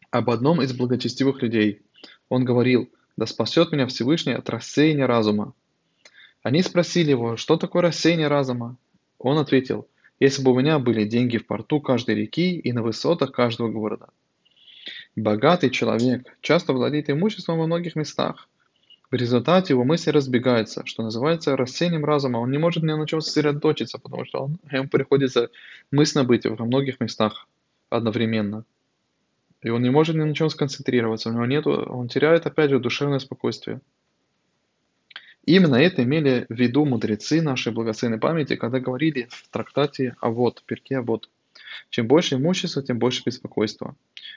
об 0.10 0.31
одном 0.31 0.60
из 0.62 0.74
благочестивых 0.74 1.43
людей. 1.43 1.84
Он 2.27 2.43
говорил, 2.43 2.89
да 3.15 3.27
спасет 3.27 3.72
меня 3.72 3.86
Всевышний 3.86 4.34
от 4.34 4.50
рассеяния 4.50 5.05
разума. 5.05 5.53
Они 6.41 6.63
спросили 6.63 7.12
его, 7.12 7.38
что 7.38 7.58
такое 7.58 7.84
рассеяние 7.84 8.27
разума? 8.27 8.75
Он 9.20 9.38
ответил, 9.38 9.88
если 10.20 10.41
бы 10.41 10.51
у 10.51 10.60
меня 10.60 10.79
были 10.79 11.05
деньги 11.05 11.38
в 11.38 11.46
порту 11.46 11.79
каждой 11.79 12.15
реки 12.15 12.58
и 12.58 12.74
на 12.74 12.81
высотах 12.81 13.31
каждого 13.31 13.70
города. 13.70 14.10
Богатый 15.15 15.70
человек 15.70 16.36
часто 16.41 16.74
владеет 16.74 17.12
имуществом 17.12 17.60
во 17.60 17.67
многих 17.67 17.96
местах. 17.96 18.50
В 19.12 19.15
результате 19.15 19.74
его 19.74 19.84
мысли 19.84 20.10
разбегаются, 20.10 20.86
что 20.86 21.03
называется 21.03 21.58
рассеянием 21.58 22.06
разума. 22.06 22.38
Он 22.38 22.50
не 22.50 22.58
может 22.58 22.82
ни 22.82 22.94
на 22.94 23.06
чем 23.06 23.20
сосредоточиться, 23.20 24.00
потому 24.00 24.24
что 24.24 24.46
он, 24.46 24.58
ему 24.72 24.88
приходится 24.88 25.50
мысленно 25.91 26.24
быть 26.24 26.46
во 26.46 26.65
многих 26.65 27.01
местах 27.01 27.46
одновременно. 27.89 28.63
И 29.62 29.70
он 29.70 29.84
не 29.84 29.89
может 29.89 30.15
ни 30.15 30.22
на 30.22 30.34
чем 30.34 30.50
сконцентрироваться, 30.50 31.30
у 31.30 31.34
него 31.34 31.46
нету, 31.46 31.72
он 31.72 32.08
теряет 32.08 32.46
опять 32.46 32.70
же 32.70 32.80
душевное 32.80 33.20
спокойствие. 33.20 33.82
Именно 35.44 35.75
это 35.75 36.03
имели 36.03 36.46
в 36.48 36.53
виду 36.53 36.86
мудрецы 36.86 37.41
нашей 37.41 37.74
благословенной 37.74 38.20
памяти, 38.20 38.56
когда 38.56 38.80
говорили 38.80 39.27
в 39.30 39.50
трактате 39.50 40.15
«А 40.22 40.30
вот», 40.30 40.63
перке 40.65 41.00
«А 41.00 41.01
вот». 41.01 41.30
Чем 41.89 42.08
больше 42.08 42.36
имущества, 42.36 42.82
тем 42.82 42.98
больше 42.98 43.24
беспокойства. 43.25 43.96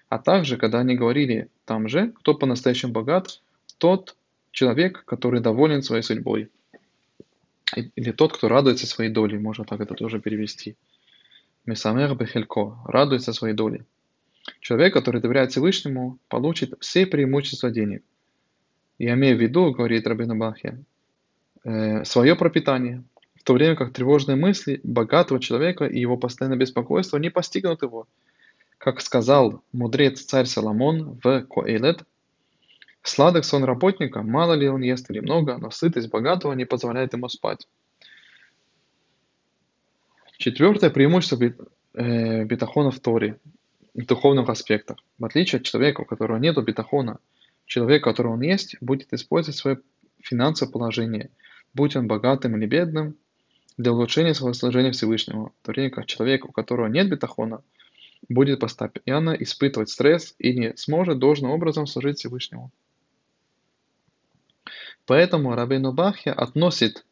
А 0.08 0.18
также, 0.18 0.56
когда 0.56 0.80
они 0.80 0.96
говорили 0.96 1.48
там 1.64 1.88
же, 1.88 2.12
кто 2.20 2.34
по-настоящему 2.34 2.92
богат, 2.92 3.40
тот 3.78 4.16
человек, 4.54 5.04
который 5.04 5.40
доволен 5.40 5.82
своей 5.82 6.02
судьбой. 6.02 6.48
Или 7.74 8.12
тот, 8.12 8.32
кто 8.32 8.48
радуется 8.48 8.86
своей 8.86 9.10
долей, 9.10 9.36
можно 9.36 9.64
так 9.64 9.80
это 9.80 9.94
тоже 9.94 10.20
перевести. 10.20 10.76
Месамер 11.66 12.14
бехелько, 12.14 12.78
радуется 12.86 13.32
своей 13.32 13.54
долей. 13.54 13.82
Человек, 14.60 14.94
который 14.94 15.20
доверяет 15.20 15.50
Всевышнему, 15.50 16.18
получит 16.28 16.74
все 16.80 17.04
преимущества 17.04 17.70
денег. 17.70 18.02
Я 18.98 19.14
имею 19.14 19.36
в 19.36 19.40
виду, 19.40 19.72
говорит 19.72 20.06
Рабин 20.06 20.38
Бахе, 20.38 20.78
э, 21.64 22.04
свое 22.04 22.36
пропитание, 22.36 23.02
в 23.34 23.42
то 23.42 23.54
время 23.54 23.74
как 23.74 23.92
тревожные 23.92 24.36
мысли 24.36 24.80
богатого 24.84 25.40
человека 25.40 25.86
и 25.86 25.98
его 25.98 26.16
постоянное 26.16 26.58
беспокойство 26.58 27.16
не 27.16 27.30
постигнут 27.30 27.82
его. 27.82 28.06
Как 28.78 29.00
сказал 29.00 29.62
мудрец 29.72 30.20
царь 30.20 30.46
Соломон 30.46 31.18
в 31.24 31.42
Коэлет, 31.46 32.04
Сладок 33.06 33.44
сон 33.44 33.64
работника, 33.64 34.22
мало 34.22 34.54
ли 34.54 34.66
он 34.66 34.80
ест 34.80 35.10
или 35.10 35.20
много, 35.20 35.58
но 35.58 35.70
сытость 35.70 36.08
богатого 36.08 36.54
не 36.54 36.64
позволяет 36.64 37.12
ему 37.12 37.28
спать. 37.28 37.68
Четвертое 40.38 40.88
преимущество 40.88 41.38
э, 41.92 42.44
бетахона 42.44 42.90
в 42.90 42.98
Торе 43.00 43.38
в 43.92 44.06
духовных 44.06 44.48
аспектах. 44.48 44.96
В 45.18 45.24
отличие 45.26 45.58
от 45.58 45.66
человека, 45.66 46.00
у 46.00 46.04
которого 46.06 46.38
нет 46.38 46.56
бетахона, 46.64 47.18
человек, 47.66 48.06
у 48.06 48.10
которого 48.10 48.32
он 48.32 48.40
есть, 48.40 48.76
будет 48.80 49.12
использовать 49.12 49.58
свое 49.58 49.80
финансовое 50.22 50.72
положение, 50.72 51.30
будь 51.74 51.96
он 51.96 52.06
богатым 52.06 52.56
или 52.56 52.64
бедным, 52.64 53.16
для 53.76 53.92
улучшения 53.92 54.32
своего 54.32 54.54
служения 54.54 54.92
Всевышнему, 54.92 55.52
в 55.60 55.66
то 55.66 55.72
время 55.72 55.90
как 55.90 56.06
человек, 56.06 56.46
у 56.46 56.52
которого 56.52 56.86
нет 56.86 57.10
бетахона, 57.10 57.62
будет 58.30 58.60
постоянно 58.60 59.32
испытывать 59.32 59.90
стресс 59.90 60.34
и 60.38 60.58
не 60.58 60.74
сможет 60.76 61.18
должным 61.18 61.50
образом 61.50 61.86
служить 61.86 62.18
Всевышнему. 62.18 62.72
Поэтому 65.06 65.54
Рабейну 65.54 65.92
Бахья 65.92 66.32
относит 66.32 67.04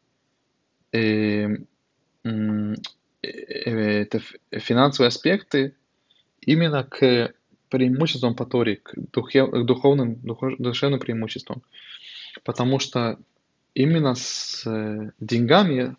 э, 0.91 1.47
э, 2.23 2.75
э, 3.21 4.05
финансовые 4.51 5.07
аспекты 5.07 5.75
именно 6.41 6.83
к 6.83 7.33
преимуществам 7.69 8.35
по 8.35 8.45
Торе, 8.45 8.77
к, 8.77 8.93
духе, 9.11 9.45
к 9.45 9.65
духовным, 9.65 10.19
душевным 10.59 10.99
преимуществам. 10.99 11.61
Потому 12.43 12.79
что 12.79 13.19
именно 13.73 14.15
с 14.15 14.63
э, 14.65 15.11
деньгами 15.19 15.95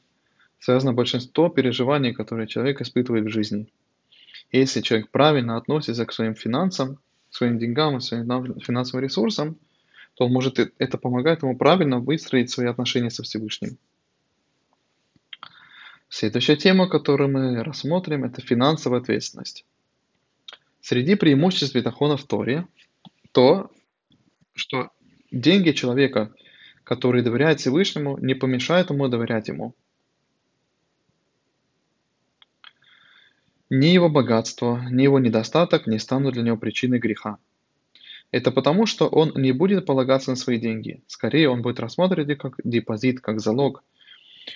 связано 0.58 0.92
большинство 0.92 1.48
переживаний, 1.48 2.12
которые 2.12 2.46
человек 2.46 2.80
испытывает 2.80 3.24
в 3.24 3.30
жизни. 3.30 3.68
Если 4.50 4.80
человек 4.80 5.10
правильно 5.10 5.56
относится 5.56 6.06
к 6.06 6.12
своим 6.12 6.34
финансам, 6.34 6.98
к 7.30 7.34
своим 7.34 7.58
деньгам, 7.58 7.98
к 7.98 8.02
своим 8.02 8.60
финансовым 8.60 9.04
ресурсам, 9.04 9.58
то 10.14 10.26
он 10.26 10.32
может, 10.32 10.58
это 10.78 10.98
помогает 10.98 11.42
ему 11.42 11.56
правильно 11.56 11.98
выстроить 11.98 12.50
свои 12.50 12.68
отношения 12.68 13.10
со 13.10 13.22
Всевышним. 13.22 13.78
Следующая 16.08 16.56
тема, 16.56 16.88
которую 16.88 17.30
мы 17.30 17.64
рассмотрим, 17.64 18.24
это 18.24 18.40
финансовая 18.40 19.00
ответственность. 19.00 19.64
Среди 20.80 21.16
преимуществ 21.16 21.74
бетахона 21.74 22.16
в 22.16 22.24
Торе 22.24 22.68
то, 23.32 23.72
что 24.52 24.90
деньги 25.32 25.72
человека, 25.72 26.32
который 26.84 27.22
доверяет 27.22 27.58
Всевышнему, 27.58 28.16
не 28.18 28.34
помешают 28.34 28.90
ему 28.90 29.08
доверять 29.08 29.48
ему. 29.48 29.74
Ни 33.70 33.86
его 33.86 34.08
богатство, 34.08 34.86
ни 34.90 35.02
его 35.02 35.18
недостаток 35.18 35.88
не 35.88 35.98
станут 35.98 36.34
для 36.34 36.42
него 36.42 36.56
причиной 36.56 37.00
греха. 37.00 37.38
Это 38.34 38.50
потому, 38.50 38.84
что 38.84 39.06
он 39.06 39.32
не 39.36 39.52
будет 39.52 39.86
полагаться 39.86 40.30
на 40.30 40.36
свои 40.36 40.58
деньги. 40.58 41.04
Скорее, 41.06 41.48
он 41.48 41.62
будет 41.62 41.78
рассматривать 41.78 42.30
их 42.30 42.38
как 42.38 42.54
депозит, 42.64 43.20
как 43.20 43.38
залог, 43.38 43.84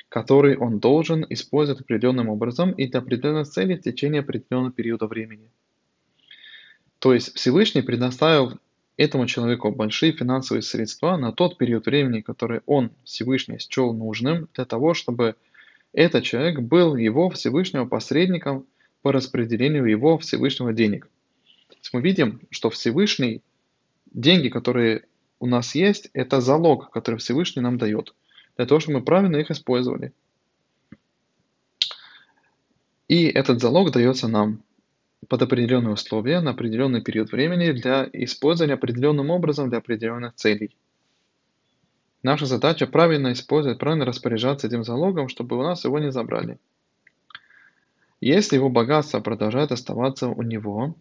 который 0.08 0.56
он 0.56 0.80
должен 0.80 1.24
использовать 1.28 1.82
определенным 1.82 2.28
образом 2.28 2.72
и 2.72 2.88
для 2.88 2.98
определенной 2.98 3.44
цели 3.44 3.76
в 3.76 3.82
течение 3.82 4.22
определенного 4.22 4.72
периода 4.72 5.06
времени. 5.06 5.48
То 6.98 7.14
есть 7.14 7.36
Всевышний 7.36 7.82
предоставил 7.82 8.58
этому 8.96 9.26
человеку 9.26 9.70
большие 9.70 10.10
финансовые 10.10 10.62
средства 10.62 11.16
на 11.16 11.30
тот 11.30 11.56
период 11.56 11.86
времени, 11.86 12.20
который 12.20 12.62
он, 12.66 12.90
Всевышний, 13.04 13.60
счел 13.60 13.92
нужным 13.92 14.48
для 14.54 14.64
того, 14.64 14.92
чтобы 14.94 15.36
этот 15.92 16.24
человек 16.24 16.58
был 16.58 16.96
его 16.96 17.30
Всевышнего 17.30 17.84
посредником 17.84 18.66
по 19.02 19.12
распределению 19.12 19.84
его 19.84 20.18
Всевышнего 20.18 20.72
денег. 20.72 21.08
То 21.68 21.76
есть 21.76 21.92
мы 21.92 22.00
видим, 22.00 22.40
что 22.50 22.70
Всевышний 22.70 23.40
деньги, 24.18 24.48
которые 24.48 25.04
у 25.38 25.46
нас 25.46 25.74
есть, 25.74 26.10
это 26.12 26.40
залог, 26.40 26.90
который 26.90 27.16
Всевышний 27.16 27.62
нам 27.62 27.78
дает, 27.78 28.14
для 28.56 28.66
того, 28.66 28.80
чтобы 28.80 28.98
мы 28.98 29.04
правильно 29.04 29.36
их 29.36 29.50
использовали. 29.50 30.12
И 33.06 33.26
этот 33.26 33.60
залог 33.60 33.92
дается 33.92 34.28
нам 34.28 34.62
под 35.28 35.42
определенные 35.42 35.92
условия 35.92 36.40
на 36.40 36.50
определенный 36.50 37.00
период 37.00 37.32
времени 37.32 37.70
для 37.72 38.08
использования 38.12 38.74
определенным 38.74 39.30
образом 39.30 39.68
для 39.70 39.78
определенных 39.78 40.34
целей. 40.34 40.76
Наша 42.22 42.46
задача 42.46 42.86
правильно 42.86 43.32
использовать, 43.32 43.78
правильно 43.78 44.04
распоряжаться 44.04 44.66
этим 44.66 44.82
залогом, 44.84 45.28
чтобы 45.28 45.56
у 45.56 45.62
нас 45.62 45.84
его 45.84 45.98
не 46.00 46.10
забрали. 46.10 46.58
Если 48.20 48.56
его 48.56 48.68
богатство 48.68 49.20
продолжает 49.20 49.70
оставаться 49.70 50.28
у 50.28 50.42
него, 50.42 50.96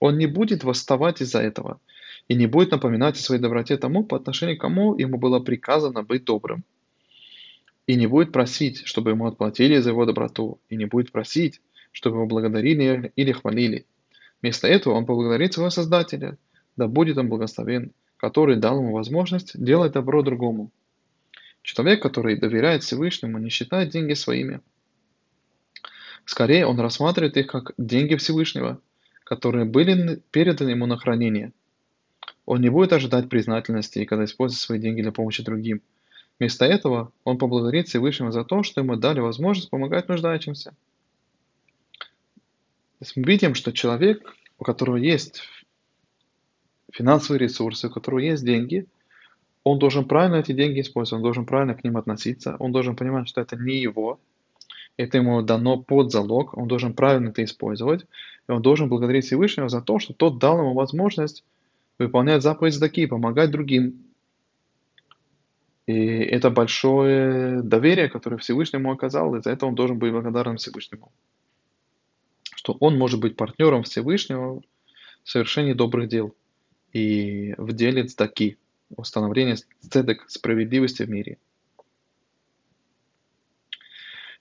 он 0.00 0.16
не 0.16 0.26
будет 0.26 0.64
восставать 0.64 1.20
из-за 1.20 1.42
этого– 1.42 1.78
и 2.28 2.34
не 2.34 2.46
будет 2.46 2.70
напоминать 2.70 3.16
о 3.16 3.22
своей 3.22 3.40
доброте 3.40 3.76
тому, 3.78 4.04
по 4.04 4.16
отношению 4.16 4.58
к 4.58 4.60
кому 4.60 4.94
ему 4.96 5.18
было 5.18 5.40
приказано 5.40 6.02
быть 6.02 6.24
добрым. 6.24 6.62
И 7.86 7.96
не 7.96 8.06
будет 8.06 8.32
просить, 8.32 8.86
чтобы 8.86 9.10
ему 9.10 9.26
отплатили 9.26 9.78
за 9.78 9.90
его 9.90 10.04
доброту, 10.04 10.60
и 10.68 10.76
не 10.76 10.84
будет 10.84 11.10
просить, 11.10 11.62
чтобы 11.90 12.16
его 12.16 12.26
благодарили 12.26 13.12
или 13.16 13.32
хвалили. 13.32 13.86
Вместо 14.42 14.68
этого 14.68 14.92
он 14.94 15.06
поблагодарит 15.06 15.54
своего 15.54 15.70
Создателя, 15.70 16.36
да 16.76 16.86
будет 16.86 17.16
он 17.16 17.30
благословен, 17.30 17.92
который 18.18 18.56
дал 18.56 18.78
ему 18.78 18.92
возможность 18.92 19.58
делать 19.60 19.92
добро 19.92 20.22
другому. 20.22 20.70
Человек, 21.62 22.02
который 22.02 22.36
доверяет 22.36 22.82
Всевышнему, 22.82 23.38
не 23.38 23.48
считает 23.48 23.88
деньги 23.88 24.12
своими. 24.12 24.60
Скорее, 26.26 26.66
он 26.66 26.78
рассматривает 26.78 27.38
их 27.38 27.46
как 27.46 27.72
деньги 27.78 28.16
Всевышнего, 28.16 28.80
которые 29.24 29.64
были 29.64 30.22
переданы 30.30 30.70
ему 30.70 30.84
на 30.84 30.98
хранение– 30.98 31.52
он 32.48 32.62
не 32.62 32.70
будет 32.70 32.94
ожидать 32.94 33.28
признательности, 33.28 34.06
когда 34.06 34.24
использует 34.24 34.58
свои 34.58 34.78
деньги 34.78 35.02
для 35.02 35.12
помощи 35.12 35.42
другим. 35.42 35.82
Вместо 36.38 36.64
этого 36.64 37.12
он 37.22 37.36
поблагодарит 37.36 37.88
Всевышнего 37.88 38.32
за 38.32 38.42
то, 38.42 38.62
что 38.62 38.80
ему 38.80 38.96
дали 38.96 39.20
возможность 39.20 39.68
помогать 39.68 40.08
нуждающимся. 40.08 40.70
То 41.90 43.00
есть 43.00 43.16
мы 43.16 43.24
видим, 43.24 43.54
что 43.54 43.70
человек, 43.70 44.34
у 44.58 44.64
которого 44.64 44.96
есть 44.96 45.42
финансовые 46.90 47.38
ресурсы, 47.40 47.88
у 47.88 47.90
которого 47.90 48.20
есть 48.20 48.46
деньги, 48.46 48.86
он 49.62 49.78
должен 49.78 50.06
правильно 50.06 50.36
эти 50.36 50.52
деньги 50.52 50.80
использовать, 50.80 51.18
он 51.18 51.24
должен 51.24 51.44
правильно 51.44 51.74
к 51.74 51.84
ним 51.84 51.98
относиться, 51.98 52.56
он 52.60 52.72
должен 52.72 52.96
понимать, 52.96 53.28
что 53.28 53.42
это 53.42 53.56
не 53.56 53.76
его, 53.76 54.18
это 54.96 55.18
ему 55.18 55.42
дано 55.42 55.76
под 55.82 56.12
залог, 56.12 56.56
он 56.56 56.66
должен 56.66 56.94
правильно 56.94 57.28
это 57.28 57.44
использовать, 57.44 58.06
и 58.48 58.52
он 58.52 58.62
должен 58.62 58.88
благодарить 58.88 59.26
Всевышнего 59.26 59.68
за 59.68 59.82
то, 59.82 59.98
что 59.98 60.14
тот 60.14 60.38
дал 60.38 60.58
ему 60.60 60.72
возможность 60.72 61.44
выполнять 61.98 62.42
заповедь 62.42 62.74
Здаки, 62.74 63.06
помогать 63.06 63.50
другим. 63.50 64.04
И 65.86 65.94
это 65.94 66.50
большое 66.50 67.62
доверие, 67.62 68.08
которое 68.08 68.36
Всевышний 68.36 68.78
ему 68.78 68.92
оказал, 68.92 69.34
и 69.34 69.42
за 69.42 69.50
это 69.50 69.66
он 69.66 69.74
должен 69.74 69.98
быть 69.98 70.12
благодарен 70.12 70.58
Всевышнему. 70.58 71.10
Что 72.54 72.76
он 72.80 72.98
может 72.98 73.20
быть 73.20 73.36
партнером 73.36 73.84
Всевышнего 73.84 74.60
в 75.24 75.30
совершении 75.30 75.72
добрых 75.72 76.08
дел 76.08 76.34
и 76.92 77.54
в 77.56 77.72
деле 77.72 78.04
цдаки, 78.04 78.58
установления 78.96 79.56
цедек, 79.80 80.24
справедливости 80.28 81.02
в 81.02 81.10
мире. 81.10 81.38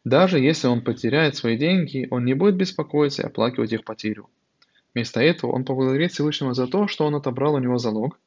Даже 0.03 0.39
если 0.39 0.67
он 0.67 0.81
потеряет 0.81 1.35
свои 1.35 1.57
деньги, 1.57 2.07
он 2.11 2.23
не 2.23 2.33
будет 2.33 2.55
беспокоиться 2.55 3.23
и 3.23 3.25
оплакивать 3.25 3.73
их 3.73 3.83
потерю. 3.83 4.29
Вместо 4.93 5.19
этого 5.19 5.51
он 5.51 5.65
поблагодарит 5.65 6.11
Всевышнего 6.11 6.53
за 6.53 6.67
то, 6.67 6.87
что 6.87 7.05
он 7.05 7.15
отобрал 7.15 7.55
у 7.55 7.59
него 7.59 7.77
залог, 7.77 8.19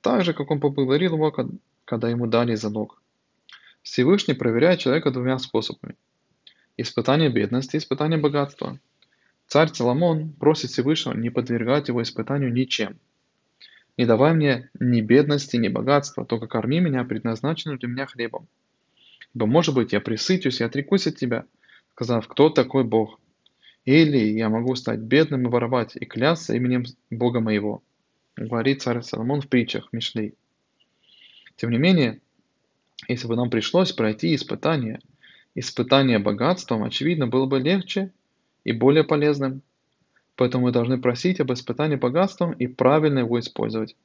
так 0.00 0.24
же, 0.24 0.32
как 0.32 0.50
он 0.50 0.60
поблагодарил 0.60 1.14
его, 1.14 1.34
когда 1.84 2.08
ему 2.08 2.26
дали 2.26 2.54
залог. 2.54 3.00
Всевышний 3.82 4.34
проверяет 4.34 4.80
человека 4.80 5.10
двумя 5.10 5.38
способами. 5.38 5.96
Испытание 6.76 7.30
бедности 7.30 7.76
и 7.76 7.78
испытание 7.78 8.18
богатства. 8.18 8.78
Царь 9.46 9.72
Соломон 9.72 10.32
просит 10.32 10.70
Всевышнего 10.70 11.14
не 11.14 11.30
подвергать 11.30 11.88
его 11.88 12.02
испытанию 12.02 12.52
ничем. 12.52 12.98
Не 13.96 14.06
давай 14.06 14.34
мне 14.34 14.70
ни 14.78 15.00
бедности, 15.00 15.56
ни 15.56 15.68
богатства, 15.68 16.24
только 16.24 16.46
корми 16.46 16.80
меня 16.80 17.02
предназначенным 17.04 17.78
для 17.78 17.88
меня 17.88 18.06
хлебом. 18.06 18.46
Ибо, 19.34 19.46
может 19.46 19.74
быть, 19.74 19.92
я 19.92 20.00
присытюсь 20.00 20.60
и 20.60 20.64
отрекусь 20.64 21.06
от 21.06 21.16
тебя, 21.16 21.44
сказав, 21.92 22.28
кто 22.28 22.50
такой 22.50 22.84
Бог. 22.84 23.18
Или 23.88 24.18
я 24.18 24.50
могу 24.50 24.74
стать 24.74 25.00
бедным 25.00 25.46
и 25.46 25.50
воровать, 25.50 25.96
и 25.96 26.04
клясться 26.04 26.54
именем 26.54 26.84
Бога 27.08 27.40
моего, 27.40 27.82
говорит 28.36 28.82
царь 28.82 29.00
Соломон 29.00 29.40
в 29.40 29.48
притчах 29.48 29.88
Мишлей. 29.92 30.34
Тем 31.56 31.70
не 31.70 31.78
менее, 31.78 32.20
если 33.08 33.26
бы 33.28 33.34
нам 33.34 33.48
пришлось 33.48 33.92
пройти 33.92 34.34
испытание, 34.34 35.00
испытание 35.54 36.18
богатством, 36.18 36.84
очевидно, 36.84 37.28
было 37.28 37.46
бы 37.46 37.60
легче 37.60 38.12
и 38.62 38.72
более 38.72 39.04
полезным. 39.04 39.62
Поэтому 40.36 40.66
мы 40.66 40.72
должны 40.72 40.98
просить 40.98 41.40
об 41.40 41.50
испытании 41.54 41.96
богатством 41.96 42.52
и 42.52 42.66
правильно 42.66 43.20
его 43.20 43.40
использовать. 43.40 43.96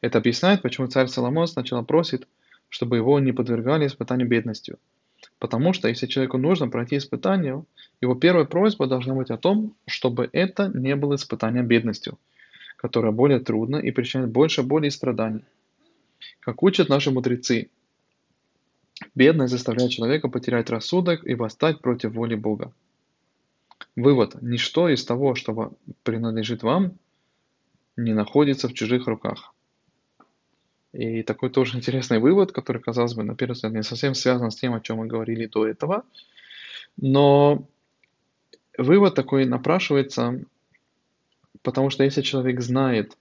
Это 0.00 0.16
объясняет, 0.16 0.62
почему 0.62 0.86
царь 0.86 1.08
Соломон 1.08 1.48
сначала 1.48 1.82
просит, 1.82 2.26
чтобы 2.70 2.96
его 2.96 3.20
не 3.20 3.32
подвергали 3.32 3.86
испытанию 3.86 4.26
бедностью. 4.26 4.78
Потому 5.38 5.72
что 5.72 5.88
если 5.88 6.06
человеку 6.06 6.38
нужно 6.38 6.68
пройти 6.68 6.96
испытание, 6.96 7.64
его 8.00 8.14
первая 8.14 8.44
просьба 8.44 8.86
должна 8.86 9.14
быть 9.14 9.30
о 9.30 9.38
том, 9.38 9.74
чтобы 9.86 10.28
это 10.32 10.68
не 10.68 10.96
было 10.96 11.16
испытанием 11.16 11.66
бедностью, 11.66 12.18
которое 12.76 13.12
более 13.12 13.40
трудно 13.40 13.76
и 13.76 13.90
причиняет 13.90 14.30
больше 14.30 14.62
боли 14.62 14.86
и 14.86 14.90
страданий. 14.90 15.44
Как 16.40 16.62
учат 16.62 16.88
наши 16.88 17.10
мудрецы, 17.10 17.68
бедность 19.14 19.52
заставляет 19.52 19.90
человека 19.90 20.28
потерять 20.28 20.70
рассудок 20.70 21.26
и 21.26 21.34
восстать 21.34 21.80
против 21.80 22.12
воли 22.12 22.34
Бога. 22.34 22.72
Вывод. 23.96 24.40
Ничто 24.40 24.88
из 24.88 25.04
того, 25.04 25.34
что 25.34 25.72
принадлежит 26.02 26.62
вам, 26.62 26.92
не 27.96 28.14
находится 28.14 28.68
в 28.68 28.74
чужих 28.74 29.06
руках. 29.06 29.51
И 30.92 31.22
такой 31.22 31.50
тоже 31.50 31.78
интересный 31.78 32.18
вывод, 32.18 32.52
который, 32.52 32.82
казалось 32.82 33.14
бы, 33.14 33.22
на 33.22 33.34
первый 33.34 33.54
взгляд 33.54 33.72
не 33.72 33.82
совсем 33.82 34.14
связан 34.14 34.50
с 34.50 34.56
тем, 34.56 34.74
о 34.74 34.80
чем 34.80 34.98
мы 34.98 35.06
говорили 35.06 35.46
до 35.46 35.66
этого. 35.66 36.04
Но 36.98 37.66
вывод 38.76 39.14
такой 39.14 39.46
напрашивается, 39.46 40.44
потому 41.62 41.88
что 41.90 42.04
если 42.04 42.20
человек 42.20 42.60
знает, 42.60 43.16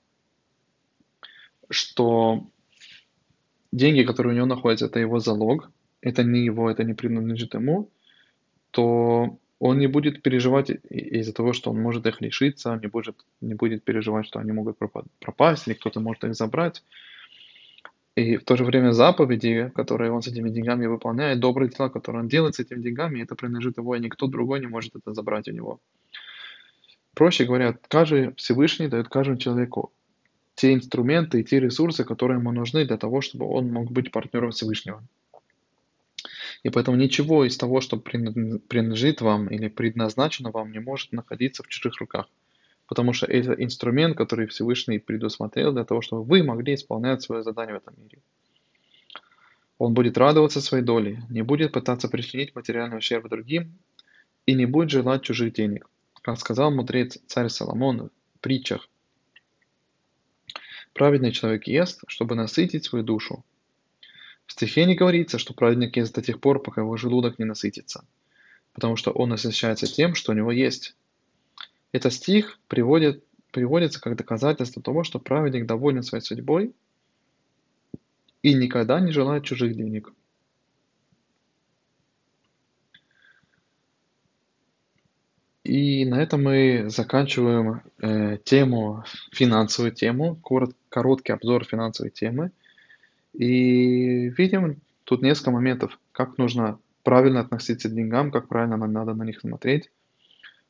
что 1.69 2.45
деньги, 3.71 4.03
которые 4.03 4.33
у 4.33 4.35
него 4.35 4.47
находятся, 4.47 4.87
это 4.87 4.99
его 4.99 5.19
залог, 5.19 5.71
это 6.01 6.23
не 6.23 6.43
его, 6.43 6.69
это 6.69 6.83
не 6.83 6.93
принадлежит 6.93 7.53
ему, 7.53 7.89
то 8.71 9.37
он 9.59 9.77
не 9.77 9.87
будет 9.87 10.23
переживать 10.23 10.71
из-за 10.89 11.33
того, 11.33 11.53
что 11.53 11.71
он 11.71 11.81
может 11.81 12.05
их 12.05 12.19
лишиться, 12.19 12.77
не 12.81 12.87
будет, 12.87 13.15
не 13.39 13.53
будет 13.53 13.83
переживать, 13.83 14.25
что 14.25 14.39
они 14.39 14.51
могут 14.51 14.77
пропасть 15.19 15.67
или 15.67 15.75
кто-то 15.75 15.99
может 15.99 16.23
их 16.25 16.35
забрать. 16.35 16.83
И 18.15 18.35
в 18.35 18.43
то 18.43 18.57
же 18.57 18.65
время 18.65 18.91
заповеди, 18.91 19.71
которые 19.73 20.11
он 20.11 20.21
с 20.21 20.27
этими 20.27 20.49
деньгами 20.49 20.85
выполняет, 20.85 21.39
добрые 21.39 21.69
дела, 21.69 21.89
которые 21.89 22.23
он 22.23 22.27
делает 22.27 22.55
с 22.55 22.59
этими 22.59 22.81
деньгами, 22.81 23.21
это 23.21 23.35
принадлежит 23.35 23.77
его, 23.77 23.95
и 23.95 24.01
никто 24.01 24.27
другой 24.27 24.59
не 24.59 24.67
может 24.67 24.95
это 24.95 25.13
забрать 25.13 25.47
у 25.47 25.53
него. 25.53 25.79
Проще 27.13 27.45
говоря, 27.45 27.77
каждый 27.87 28.33
Всевышний 28.35 28.87
дает 28.87 29.07
каждому 29.07 29.37
человеку 29.37 29.93
те 30.55 30.73
инструменты 30.73 31.39
и 31.39 31.43
те 31.43 31.59
ресурсы, 31.59 32.03
которые 32.03 32.39
ему 32.39 32.51
нужны 32.51 32.85
для 32.85 32.97
того, 32.97 33.21
чтобы 33.21 33.45
он 33.45 33.71
мог 33.71 33.89
быть 33.91 34.11
партнером 34.11 34.51
Всевышнего. 34.51 35.01
И 36.63 36.69
поэтому 36.69 36.97
ничего 36.97 37.45
из 37.45 37.57
того, 37.57 37.79
что 37.81 37.97
принадлежит 37.97 39.21
вам 39.21 39.47
или 39.47 39.69
предназначено 39.69 40.51
вам, 40.51 40.71
не 40.71 40.79
может 40.79 41.13
находиться 41.13 41.63
в 41.63 41.67
чужих 41.67 42.00
руках. 42.00 42.27
Потому 42.91 43.13
что 43.13 43.25
это 43.25 43.53
инструмент, 43.53 44.17
который 44.17 44.47
Всевышний 44.47 44.99
предусмотрел 44.99 45.71
для 45.71 45.85
того, 45.85 46.01
чтобы 46.01 46.25
вы 46.25 46.43
могли 46.43 46.73
исполнять 46.73 47.21
свое 47.21 47.41
задание 47.41 47.75
в 47.75 47.77
этом 47.77 47.93
мире. 47.97 48.17
Он 49.77 49.93
будет 49.93 50.17
радоваться 50.17 50.59
своей 50.59 50.83
доле, 50.83 51.23
не 51.29 51.41
будет 51.41 51.71
пытаться 51.71 52.09
причинить 52.09 52.53
материальный 52.53 52.97
ущерб 52.97 53.29
другим 53.29 53.79
и 54.45 54.53
не 54.53 54.65
будет 54.65 54.89
желать 54.89 55.21
чужих 55.21 55.53
денег. 55.53 55.89
Как 56.21 56.37
сказал 56.37 56.69
мудрец 56.69 57.17
царь 57.27 57.47
Соломон 57.47 58.09
в 58.35 58.39
притчах, 58.41 58.89
праведный 60.93 61.31
человек 61.31 61.67
ест, 61.67 62.03
чтобы 62.07 62.35
насытить 62.35 62.83
свою 62.83 63.05
душу, 63.05 63.45
в 64.47 64.51
стихе 64.51 64.83
не 64.83 64.95
говорится, 64.95 65.37
что 65.37 65.53
праведник 65.53 65.95
ест 65.95 66.13
до 66.13 66.21
тех 66.21 66.41
пор, 66.41 66.61
пока 66.61 66.81
его 66.81 66.97
желудок 66.97 67.39
не 67.39 67.45
насытится, 67.45 68.03
потому 68.73 68.97
что 68.97 69.11
он 69.11 69.29
насыщается 69.29 69.87
тем, 69.87 70.13
что 70.13 70.33
у 70.33 70.35
него 70.35 70.51
есть. 70.51 70.93
Этот 71.91 72.13
стих 72.13 72.59
приводит, 72.67 73.23
приводится 73.51 73.99
как 73.99 74.15
доказательство 74.15 74.81
того, 74.81 75.03
что 75.03 75.19
праведник 75.19 75.65
доволен 75.65 76.03
своей 76.03 76.23
судьбой 76.23 76.73
и 78.41 78.53
никогда 78.53 78.99
не 78.99 79.11
желает 79.11 79.43
чужих 79.43 79.75
денег. 79.75 80.13
И 85.63 86.05
на 86.05 86.21
этом 86.21 86.43
мы 86.43 86.89
заканчиваем 86.89 87.81
э, 88.01 88.37
тему, 88.43 89.03
финансовую 89.31 89.93
тему, 89.93 90.35
корот, 90.37 90.75
короткий 90.89 91.33
обзор 91.33 91.65
финансовой 91.65 92.09
темы. 92.09 92.51
И 93.33 94.29
видим 94.29 94.81
тут 95.03 95.21
несколько 95.21 95.51
моментов, 95.51 95.99
как 96.11 96.37
нужно 96.37 96.79
правильно 97.03 97.41
относиться 97.41 97.89
к 97.89 97.93
деньгам, 97.93 98.31
как 98.31 98.47
правильно 98.47 98.75
надо 98.75 99.13
на 99.13 99.23
них 99.23 99.39
смотреть, 99.39 99.91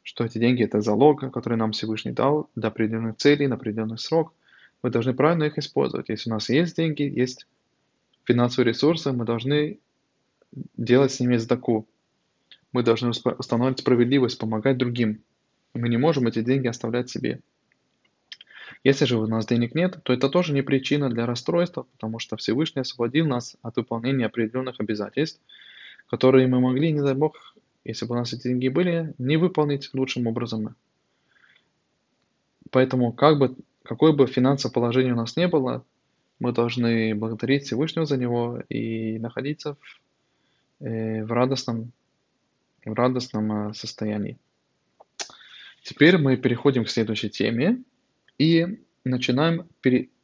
что 0.03 0.25
эти 0.25 0.37
деньги 0.37 0.63
это 0.63 0.81
залог, 0.81 1.31
который 1.31 1.57
нам 1.57 1.71
Всевышний 1.71 2.11
дал 2.11 2.49
для 2.55 2.69
определенных 2.69 3.17
целей, 3.17 3.47
на 3.47 3.55
определенный 3.55 3.97
срок. 3.97 4.33
Мы 4.81 4.89
должны 4.89 5.13
правильно 5.13 5.43
их 5.43 5.57
использовать. 5.57 6.09
Если 6.09 6.29
у 6.29 6.33
нас 6.33 6.49
есть 6.49 6.75
деньги, 6.75 7.03
есть 7.03 7.45
финансовые 8.25 8.69
ресурсы, 8.69 9.11
мы 9.11 9.25
должны 9.25 9.79
делать 10.75 11.11
с 11.11 11.19
ними 11.19 11.37
сдаку. 11.37 11.87
Мы 12.73 12.83
должны 12.83 13.09
устанавливать 13.09 13.79
справедливость, 13.79 14.39
помогать 14.39 14.77
другим. 14.77 15.21
Мы 15.73 15.89
не 15.89 15.97
можем 15.97 16.27
эти 16.27 16.41
деньги 16.41 16.67
оставлять 16.67 17.09
себе. 17.09 17.41
Если 18.83 19.05
же 19.05 19.17
у 19.17 19.27
нас 19.27 19.45
денег 19.45 19.75
нет, 19.75 19.99
то 20.03 20.13
это 20.13 20.29
тоже 20.29 20.53
не 20.53 20.63
причина 20.63 21.09
для 21.09 21.25
расстройства, 21.25 21.83
потому 21.83 22.17
что 22.17 22.37
Всевышний 22.37 22.81
освободил 22.81 23.27
нас 23.27 23.55
от 23.61 23.75
выполнения 23.75 24.25
определенных 24.25 24.79
обязательств, 24.79 25.39
которые 26.07 26.47
мы 26.47 26.59
могли, 26.59 26.91
не 26.91 27.01
дай 27.01 27.13
Бог, 27.13 27.55
если 27.83 28.05
бы 28.05 28.15
у 28.15 28.17
нас 28.17 28.33
эти 28.33 28.43
деньги 28.43 28.67
были, 28.67 29.13
не 29.17 29.37
выполнить 29.37 29.93
лучшим 29.93 30.27
образом. 30.27 30.75
Поэтому, 32.69 33.11
как 33.11 33.37
бы, 33.37 33.55
какое 33.83 34.13
бы 34.13 34.27
финансовое 34.27 34.73
положение 34.73 35.13
у 35.13 35.17
нас 35.17 35.35
не 35.35 35.47
было, 35.47 35.83
мы 36.39 36.53
должны 36.53 37.13
благодарить 37.15 37.63
Всевышнего 37.63 38.05
за 38.05 38.17
него 38.17 38.63
и 38.69 39.19
находиться 39.19 39.75
в, 39.75 40.85
э, 40.85 41.23
в 41.23 41.31
радостном, 41.31 41.91
в 42.85 42.93
радостном 42.93 43.69
э, 43.69 43.73
состоянии. 43.73 44.37
Теперь 45.83 46.17
мы 46.17 46.37
переходим 46.37 46.85
к 46.85 46.89
следующей 46.89 47.29
теме, 47.29 47.83
и 48.41 48.79
начинаем 49.03 49.67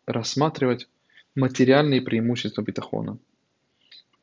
рассматривать 0.08 0.88
материальные 1.36 2.02
преимущества 2.02 2.64
бетахона. 2.64 3.20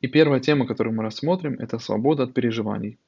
И 0.01 0.09
первая 0.09 0.40
тема, 0.40 0.66
которую 0.66 0.97
мы 0.97 1.05
рассмотрим, 1.05 1.55
это 1.61 1.79
свобода 1.79 2.25
от 2.25 2.35
переживаний. 2.35 2.99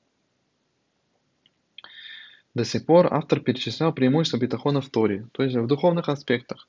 До 2.56 2.64
сих 2.64 2.86
пор 2.86 3.12
автор 3.12 3.40
перечислял 3.40 3.92
преимущества 3.92 4.38
бетахона 4.38 4.80
в 4.80 4.88
Торе, 4.88 5.28
то 5.32 5.42
есть 5.42 5.54
в 5.54 5.66
духовных 5.66 6.08
аспектах. 6.08 6.68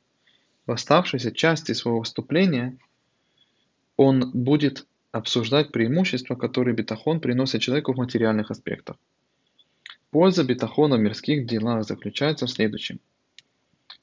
В 0.65 0.71
оставшейся 0.71 1.31
части 1.31 1.71
своего 1.71 1.99
выступления 1.99 2.77
он 3.95 4.31
будет 4.31 4.85
обсуждать 5.11 5.71
преимущества, 5.71 6.35
которые 6.35 6.75
бетахон 6.75 7.21
приносит 7.21 7.61
человеку 7.61 7.93
в 7.93 7.97
материальных 7.97 8.51
аспектах. 8.51 8.97
Польза 10.11 10.43
бетахона 10.43 10.97
в 10.97 10.99
мирских 10.99 11.47
делах 11.47 11.85
заключается 11.85 12.45
в 12.45 12.51
следующем– 12.51 12.99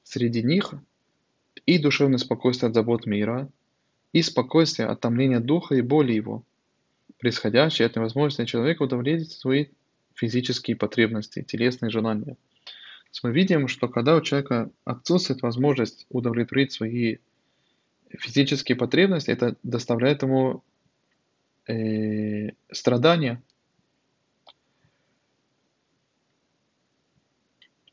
Среди 0.05 0.43
них 0.43 0.75
и 1.67 1.79
душевное 1.79 2.19
спокойствие 2.19 2.69
от 2.69 2.75
забот 2.75 3.07
мира, 3.07 3.51
и 4.13 4.23
спокойствие 4.23 4.87
от 4.87 5.01
томления 5.01 5.41
духа 5.41 5.75
и 5.75 5.81
боли 5.81 6.13
его, 6.13 6.45
происходящее 7.19 7.87
от 7.87 7.97
невозможности 7.97 8.45
человека 8.45 8.83
удовлетворить 8.83 9.33
свои 9.33 9.67
физические 10.15 10.77
потребности, 10.77 11.43
телесные 11.43 11.91
желания. 11.91 12.35
То 12.35 13.11
есть 13.11 13.25
мы 13.25 13.33
видим, 13.33 13.69
что 13.69 13.89
когда 13.89 14.17
у 14.17 14.21
человека 14.21 14.71
отсутствует 14.85 15.43
возможность 15.43 16.07
удовлетворить 16.09 16.73
свои 16.73 17.19
физические 18.11 18.77
потребности, 18.77 19.31
это 19.31 19.57
доставляет 19.63 20.23
ему 20.23 20.63
э, 21.69 22.51
страдания, 22.73 23.43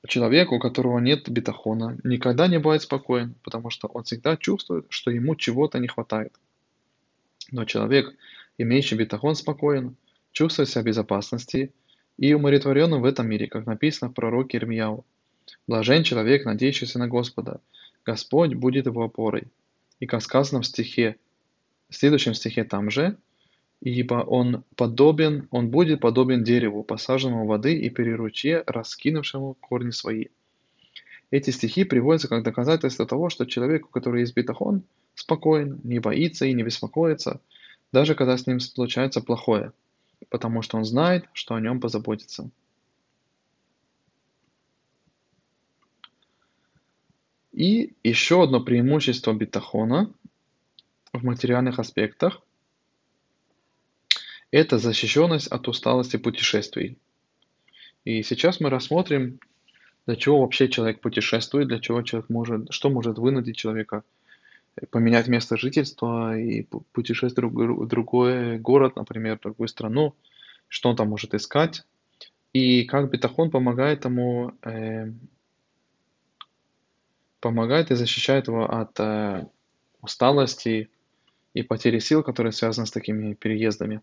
Человек, 0.07 0.51
у 0.51 0.57
которого 0.57 0.97
нет 0.97 1.29
бетахона, 1.29 1.97
никогда 2.03 2.47
не 2.47 2.57
бывает 2.57 2.81
спокоен, 2.81 3.35
потому 3.43 3.69
что 3.69 3.87
он 3.87 4.03
всегда 4.03 4.35
чувствует, 4.35 4.87
что 4.89 5.11
ему 5.11 5.35
чего-то 5.35 5.77
не 5.77 5.87
хватает. 5.87 6.33
Но 7.51 7.65
человек, 7.65 8.15
имеющий 8.57 8.95
бетахон, 8.95 9.35
спокоен, 9.35 9.95
чувствует 10.31 10.69
себя 10.69 10.81
в 10.81 10.85
безопасности 10.85 11.71
и 12.21 12.35
умиротворенным 12.35 13.01
в 13.01 13.05
этом 13.05 13.27
мире, 13.27 13.47
как 13.47 13.65
написано 13.65 14.11
в 14.11 14.13
пророке 14.13 14.59
Ирмияу. 14.59 15.03
Блажен 15.67 16.03
человек, 16.03 16.45
надеющийся 16.45 16.99
на 16.99 17.07
Господа. 17.07 17.59
Господь 18.05 18.53
будет 18.53 18.85
его 18.85 19.03
опорой. 19.03 19.45
И 19.99 20.05
как 20.05 20.21
сказано 20.21 20.61
в 20.61 20.67
стихе, 20.67 21.15
в 21.89 21.95
следующем 21.95 22.35
стихе 22.35 22.63
там 22.63 22.91
же, 22.91 23.17
ибо 23.81 24.23
он 24.23 24.63
подобен, 24.75 25.47
он 25.49 25.69
будет 25.69 25.99
подобен 25.99 26.43
дереву, 26.43 26.83
посаженному 26.83 27.47
воды 27.47 27.75
и 27.75 27.89
переручье, 27.89 28.63
раскинувшему 28.67 29.55
корни 29.55 29.89
свои. 29.89 30.25
Эти 31.31 31.49
стихи 31.49 31.85
приводятся 31.85 32.27
как 32.27 32.43
доказательство 32.43 33.07
того, 33.07 33.29
что 33.29 33.45
человек, 33.45 33.85
у 33.85 33.89
которого 33.89 34.19
есть 34.19 34.35
бетахон, 34.35 34.83
спокоен, 35.15 35.79
не 35.83 35.97
боится 35.97 36.45
и 36.45 36.53
не 36.53 36.61
беспокоится, 36.61 37.41
даже 37.91 38.13
когда 38.13 38.37
с 38.37 38.45
ним 38.45 38.59
случается 38.59 39.21
плохое, 39.21 39.71
потому 40.29 40.61
что 40.61 40.77
он 40.77 40.85
знает, 40.85 41.25
что 41.33 41.55
о 41.55 41.61
нем 41.61 41.79
позаботится. 41.79 42.49
И 47.51 47.93
еще 48.03 48.43
одно 48.43 48.61
преимущество 48.61 49.33
бетахона 49.33 50.11
в 51.11 51.23
материальных 51.23 51.79
аспектах– 51.79 52.41
это 54.51 54.77
защищенность 54.77 55.47
от 55.47 55.67
усталости 55.67 56.17
путешествий. 56.17 56.97
И 58.03 58.23
сейчас 58.23 58.59
мы 58.59 58.69
рассмотрим 58.69 59.39
для 60.07 60.15
чего 60.15 60.41
вообще 60.41 60.69
человек 60.69 61.01
путешествует, 61.01 61.67
для 61.67 61.79
чего 61.79 62.01
человек 62.01 62.29
может, 62.29 62.73
что 62.73 62.89
может 62.89 63.17
вынудить 63.17 63.57
человека 63.57 64.03
поменять 64.89 65.27
место 65.27 65.57
жительства 65.57 66.37
и 66.37 66.63
путешествовать 66.91 67.53
в 67.53 67.87
другой 67.87 68.57
город, 68.57 68.95
например, 68.95 69.37
в 69.37 69.41
другую 69.41 69.67
страну, 69.67 70.15
что 70.67 70.89
он 70.89 70.95
там 70.95 71.09
может 71.09 71.33
искать, 71.33 71.83
и 72.53 72.83
как 72.85 73.09
бетахон 73.09 73.51
помогает 73.51 74.05
ему, 74.05 74.53
э, 74.63 75.11
помогает 77.39 77.91
и 77.91 77.95
защищает 77.95 78.47
его 78.47 78.65
от 78.65 78.99
э, 78.99 79.47
усталости 80.01 80.89
и 81.53 81.63
потери 81.63 81.99
сил, 81.99 82.23
которые 82.23 82.53
связаны 82.53 82.87
с 82.87 82.91
такими 82.91 83.33
переездами. 83.33 84.01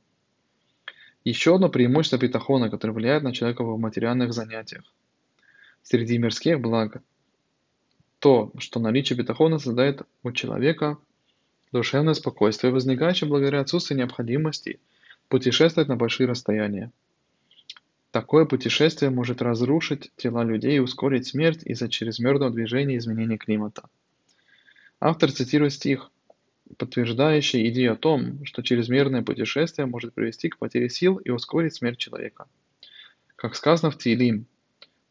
Еще 1.25 1.55
одно 1.55 1.69
преимущество 1.69 2.17
бетахона, 2.19 2.71
которое 2.71 2.93
влияет 2.93 3.23
на 3.23 3.33
человека 3.33 3.65
в 3.65 3.79
материальных 3.79 4.33
занятиях 4.33 4.85
среди 5.83 6.19
мирских 6.19 6.61
благ 6.61 7.03
то, 8.19 8.53
что 8.59 8.81
наличие 8.81 9.19
бетахона 9.19 9.59
создает 9.59 10.03
у 10.23 10.33
человека 10.33 10.99
душевное 11.73 12.15
спокойствие, 12.15 12.73
возникающее 12.73 13.29
благодаря 13.29 13.61
отсутствию 13.61 13.99
необходимости 13.99 14.81
путешествовать 15.29 15.89
на 15.89 15.97
большие 15.97 16.27
расстояния. 16.27 16.91
Такое 18.11 18.47
путешествие 18.47 19.11
может 19.11 19.43
разрушить 19.43 20.11
тела 20.17 20.43
людей 20.43 20.77
и 20.77 20.81
ускорить 20.81 21.27
смерть 21.27 21.63
из-за 21.65 21.89
чрезмерного 21.89 22.51
движения 22.51 22.95
и 22.95 22.99
изменения 22.99 23.37
климата. 23.37 23.89
Автор 24.99 25.31
цитирует 25.31 25.75
стих, 25.75 26.11
подтверждающий 26.79 27.69
идею 27.69 27.93
о 27.93 27.97
том, 27.97 28.45
что 28.45 28.63
чрезмерное 28.63 29.23
путешествие 29.23 29.87
может 29.87 30.15
привести 30.15 30.49
к 30.49 30.59
потере 30.59 30.89
сил 30.89 31.17
и 31.17 31.31
ускорить 31.31 31.75
смерть 31.75 31.99
человека. 31.99 32.47
Как 33.37 33.55
сказано 33.55 33.91
в 33.91 33.99
Тилим, 33.99 34.47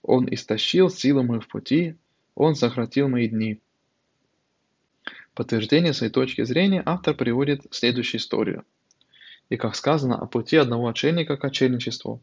он 0.02 0.28
истощил 0.34 0.90
силы 0.90 1.24
мои 1.24 1.40
в 1.40 1.48
пути, 1.48 1.96
он 2.38 2.56
сократил 2.56 3.10
мои 3.10 3.28
дни. 3.28 3.60
Подтверждение 5.34 5.94
своей 5.94 6.12
точки 6.12 6.44
зрения 6.44 6.84
автор 6.86 7.16
приводит 7.16 7.66
следующую 7.72 8.22
историю. 8.22 8.64
И 9.50 9.58
как 9.58 9.76
сказано 9.76 10.16
о 10.16 10.28
пути 10.28 10.56
одного 10.58 10.88
отшельника 10.88 11.38
к 11.38 11.46
отшельничеству. 11.46 12.22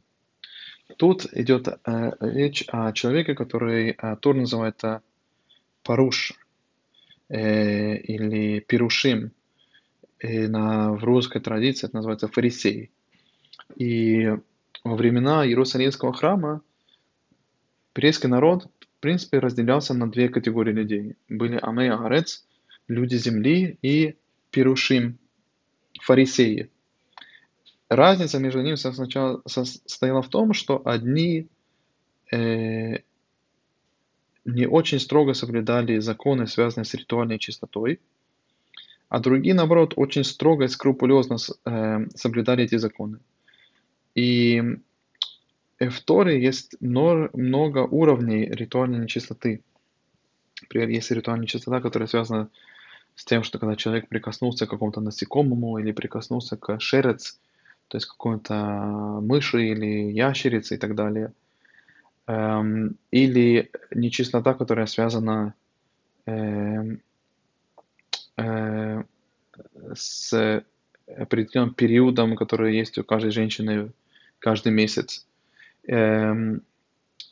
Тут 0.98 1.27
идет 1.33 1.66
э, 1.68 2.12
речь 2.20 2.64
о 2.68 2.92
человеке, 2.92 3.35
который 3.35 3.90
э, 3.90 4.16
Тур 4.20 4.37
называет 4.37 4.85
э, 4.85 5.00
паруш 5.83 6.35
э, 7.29 7.96
или 7.96 8.61
пирушим. 8.61 9.33
И 10.20 10.46
на, 10.46 10.92
в 10.92 11.03
русской 11.03 11.40
традиции 11.40 11.87
это 11.87 11.96
называется 11.96 12.29
фарисей. 12.29 12.90
И 13.77 14.29
во 14.85 14.94
времена 14.94 15.46
Иерусалимского 15.46 16.12
храма 16.12 16.61
Еврейский 17.96 18.27
народ, 18.27 18.64
в 18.64 18.74
принципе, 19.05 19.38
разделялся 19.38 19.93
на 19.93 20.11
две 20.11 20.31
категории 20.31 20.73
людей. 20.73 21.17
Были 21.29 21.59
Амей 21.61 21.90
Агарец, 21.90 22.47
люди 22.88 23.17
земли, 23.17 23.79
и 23.83 24.17
Пирушим, 24.51 25.19
фарисеи. 26.01 26.71
Разница 27.90 28.38
между 28.38 28.62
ними 28.62 28.77
сначала 28.77 29.43
состояла 29.45 30.23
в 30.23 30.29
том, 30.29 30.55
что 30.55 30.81
одни 30.87 31.49
э, 32.33 33.01
не 34.47 34.67
очень 34.67 35.01
строго 35.01 35.35
соблюдали 35.35 35.99
законы, 35.99 36.47
связанные 36.47 36.87
с 36.87 36.95
ритуальной 36.95 37.38
чистотой, 37.38 38.01
а 39.11 39.21
другие, 39.21 39.55
наоборот, 39.55 39.93
очень 39.97 40.25
строго 40.25 40.64
и 40.64 40.69
скрупулезно 40.69 41.37
э, 41.67 42.07
соблюдали 42.14 42.64
эти 42.64 42.79
законы. 42.79 43.19
И 44.14 44.62
в 45.79 46.01
Торе 46.01 46.43
есть 46.43 46.77
много 46.81 47.81
уровней 47.81 48.47
ритуальной 48.47 49.01
нечистоты. 49.01 49.63
Например, 50.63 50.89
есть 50.89 51.11
ритуальная 51.11 51.47
чистота, 51.47 51.81
которая 51.81 52.07
связана 52.07 52.49
с 53.17 53.25
тем, 53.25 53.43
что 53.43 53.59
когда 53.59 53.77
человек 53.77 54.09
прикоснулся 54.09 54.67
к 54.67 54.71
какому-то 54.71 55.01
насекомому 55.01 55.79
или 55.79 55.93
прикоснулся 55.93 56.57
к 56.57 56.81
шерец, 56.81 57.39
то 57.89 57.97
есть 57.97 58.07
какой-то 58.07 59.21
мыши 59.23 59.67
или 59.69 60.11
ящерице 60.13 60.75
и 60.75 60.79
так 60.79 60.95
далее. 60.95 61.33
Эм, 62.27 62.97
или 63.11 63.71
нечистота, 63.91 64.55
которая 64.55 64.87
связана 64.87 65.55
эм, 66.27 67.03
э, 68.37 69.03
с 69.95 70.65
определенным 71.07 71.75
периодом, 71.75 72.37
который 72.37 72.77
есть 72.77 72.97
у 72.99 73.05
каждой 73.05 73.31
женщины 73.31 73.93
каждый 74.39 74.73
месяц. 74.73 75.27
Эм, 75.87 76.62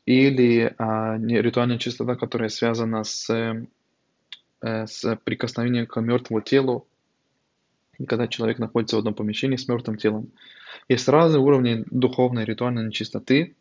или 0.04 0.74
а, 0.78 1.16
ритуальная 1.16 1.78
чистота, 1.78 2.16
которая 2.16 2.48
связана 2.48 3.04
с, 3.04 3.30
э, 3.30 4.86
с 4.86 5.16
прикосновением 5.24 5.86
к 5.86 6.00
мертвому 6.00 6.40
телу, 6.40 6.86
когда 8.06 8.26
человек 8.26 8.58
находится 8.58 8.96
в 8.96 8.98
одном 8.98 9.14
помещении 9.14 9.56
с 9.56 9.68
мертвым 9.68 9.96
телом. 9.96 10.32
Есть 10.88 11.08
разные 11.08 11.40
уровни 11.40 11.84
духовной 11.90 12.44
ритуальной 12.44 12.86
нечистоты, 12.86 13.54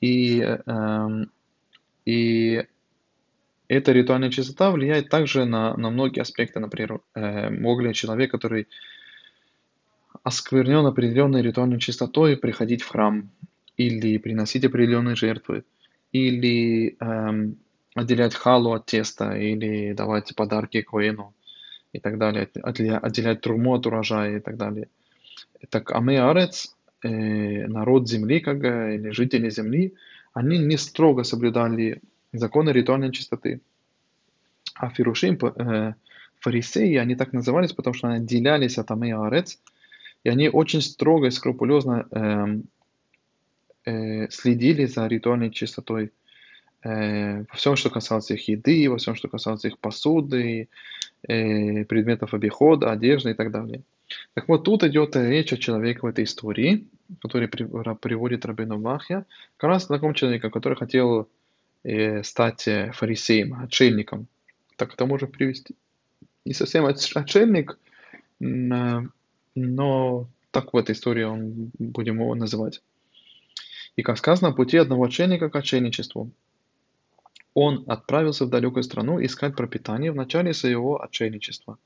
и, 0.00 0.40
эм, 0.40 1.30
и 2.04 2.66
эта 3.68 3.92
ритуальная 3.92 4.30
чистота 4.30 4.70
влияет 4.70 5.08
также 5.08 5.44
на, 5.44 5.76
на 5.76 5.90
многие 5.90 6.20
аспекты, 6.20 6.60
например, 6.60 7.00
э, 7.14 7.50
мог 7.50 7.80
ли 7.80 7.94
человек, 7.94 8.30
который 8.30 8.66
осквернен 10.22 10.84
определенной 10.84 11.42
ритуальной 11.42 11.78
чистотой, 11.78 12.36
приходить 12.36 12.82
в 12.82 12.88
храм, 12.88 13.30
или 13.76 14.18
приносить 14.18 14.64
определенные 14.64 15.16
жертвы, 15.16 15.64
или 16.12 16.96
эм, 17.00 17.56
отделять 17.94 18.34
халу 18.34 18.72
от 18.72 18.86
теста, 18.86 19.36
или 19.36 19.92
давать 19.92 20.34
подарки 20.34 20.82
коину 20.82 21.34
и 21.92 22.00
так 22.00 22.18
далее, 22.18 22.48
отделять 22.62 23.40
труму 23.40 23.74
от 23.74 23.86
урожая 23.86 24.38
и 24.38 24.40
так 24.40 24.56
далее. 24.56 24.88
Так 25.70 25.92
Аме 25.92 26.22
Арец, 26.22 26.74
э, 27.02 27.66
народ 27.66 28.08
земли, 28.08 28.40
как 28.40 28.58
или 28.58 29.10
жители 29.10 29.50
земли, 29.50 29.94
они 30.32 30.58
не 30.58 30.76
строго 30.76 31.22
соблюдали 31.22 32.00
законы 32.32 32.70
ритуальной 32.70 33.12
чистоты. 33.12 33.60
А 34.74 34.90
Фирушим, 34.90 35.38
э, 35.40 35.94
фарисеи, 36.40 36.96
они 36.96 37.14
так 37.14 37.32
назывались, 37.32 37.72
потому 37.72 37.94
что 37.94 38.08
они 38.08 38.24
отделялись 38.24 38.78
от 38.78 38.90
Аме 38.90 39.16
Арец, 39.16 39.60
и 40.24 40.28
они 40.28 40.48
очень 40.48 40.80
строго 40.80 41.28
и 41.28 41.30
скрупулезно 41.30 42.06
э, 42.10 42.60
э, 43.84 44.28
следили 44.30 44.86
за 44.86 45.06
ритуальной 45.06 45.50
чистотой 45.50 46.12
э, 46.82 47.40
во 47.40 47.54
всем, 47.54 47.76
что 47.76 47.90
касалось 47.90 48.30
их 48.30 48.48
еды, 48.48 48.88
во 48.90 48.96
всем, 48.96 49.14
что 49.14 49.28
касалось 49.28 49.64
их 49.64 49.78
посуды, 49.78 50.68
э, 51.28 51.84
предметов 51.84 52.34
обихода, 52.34 52.90
одежды 52.90 53.30
и 53.30 53.34
так 53.34 53.50
далее. 53.50 53.82
Так 54.34 54.48
вот, 54.48 54.64
тут 54.64 54.84
идет 54.84 55.16
речь 55.16 55.52
о 55.52 55.56
человеке 55.56 56.00
в 56.02 56.06
этой 56.06 56.24
истории, 56.24 56.86
который 57.22 57.48
приводит 57.48 58.44
Рабину 58.44 58.78
Махья, 58.78 59.24
как 59.56 59.68
раз 59.68 59.84
о 59.84 59.94
таком 59.94 60.14
человеке, 60.14 60.50
который 60.50 60.76
хотел 60.76 61.28
стать 62.22 62.68
фарисеем, 62.92 63.60
отшельником. 63.62 64.26
Так 64.76 64.94
это 64.94 65.04
можно 65.04 65.26
привести. 65.26 65.74
Не 66.46 66.54
совсем 66.54 66.86
отшельник, 66.86 67.78
но 68.40 69.08
так 70.50 70.72
в 70.72 70.76
этой 70.76 70.92
истории 70.92 71.24
он, 71.24 71.70
будем 71.78 72.20
его 72.20 72.34
называть. 72.34 72.80
И, 73.96 74.02
как 74.02 74.18
сказано, 74.18 74.52
пути 74.52 74.76
одного 74.76 75.04
отшельника 75.04 75.50
к 75.50 75.56
отшельничеству. 75.56 76.30
Он 77.54 77.84
отправился 77.86 78.46
в 78.46 78.50
далекую 78.50 78.82
страну 78.82 79.24
искать 79.24 79.54
пропитание 79.54 80.10
в 80.10 80.16
начале 80.16 80.52
своего 80.52 81.00
отшельничества. 81.00 81.78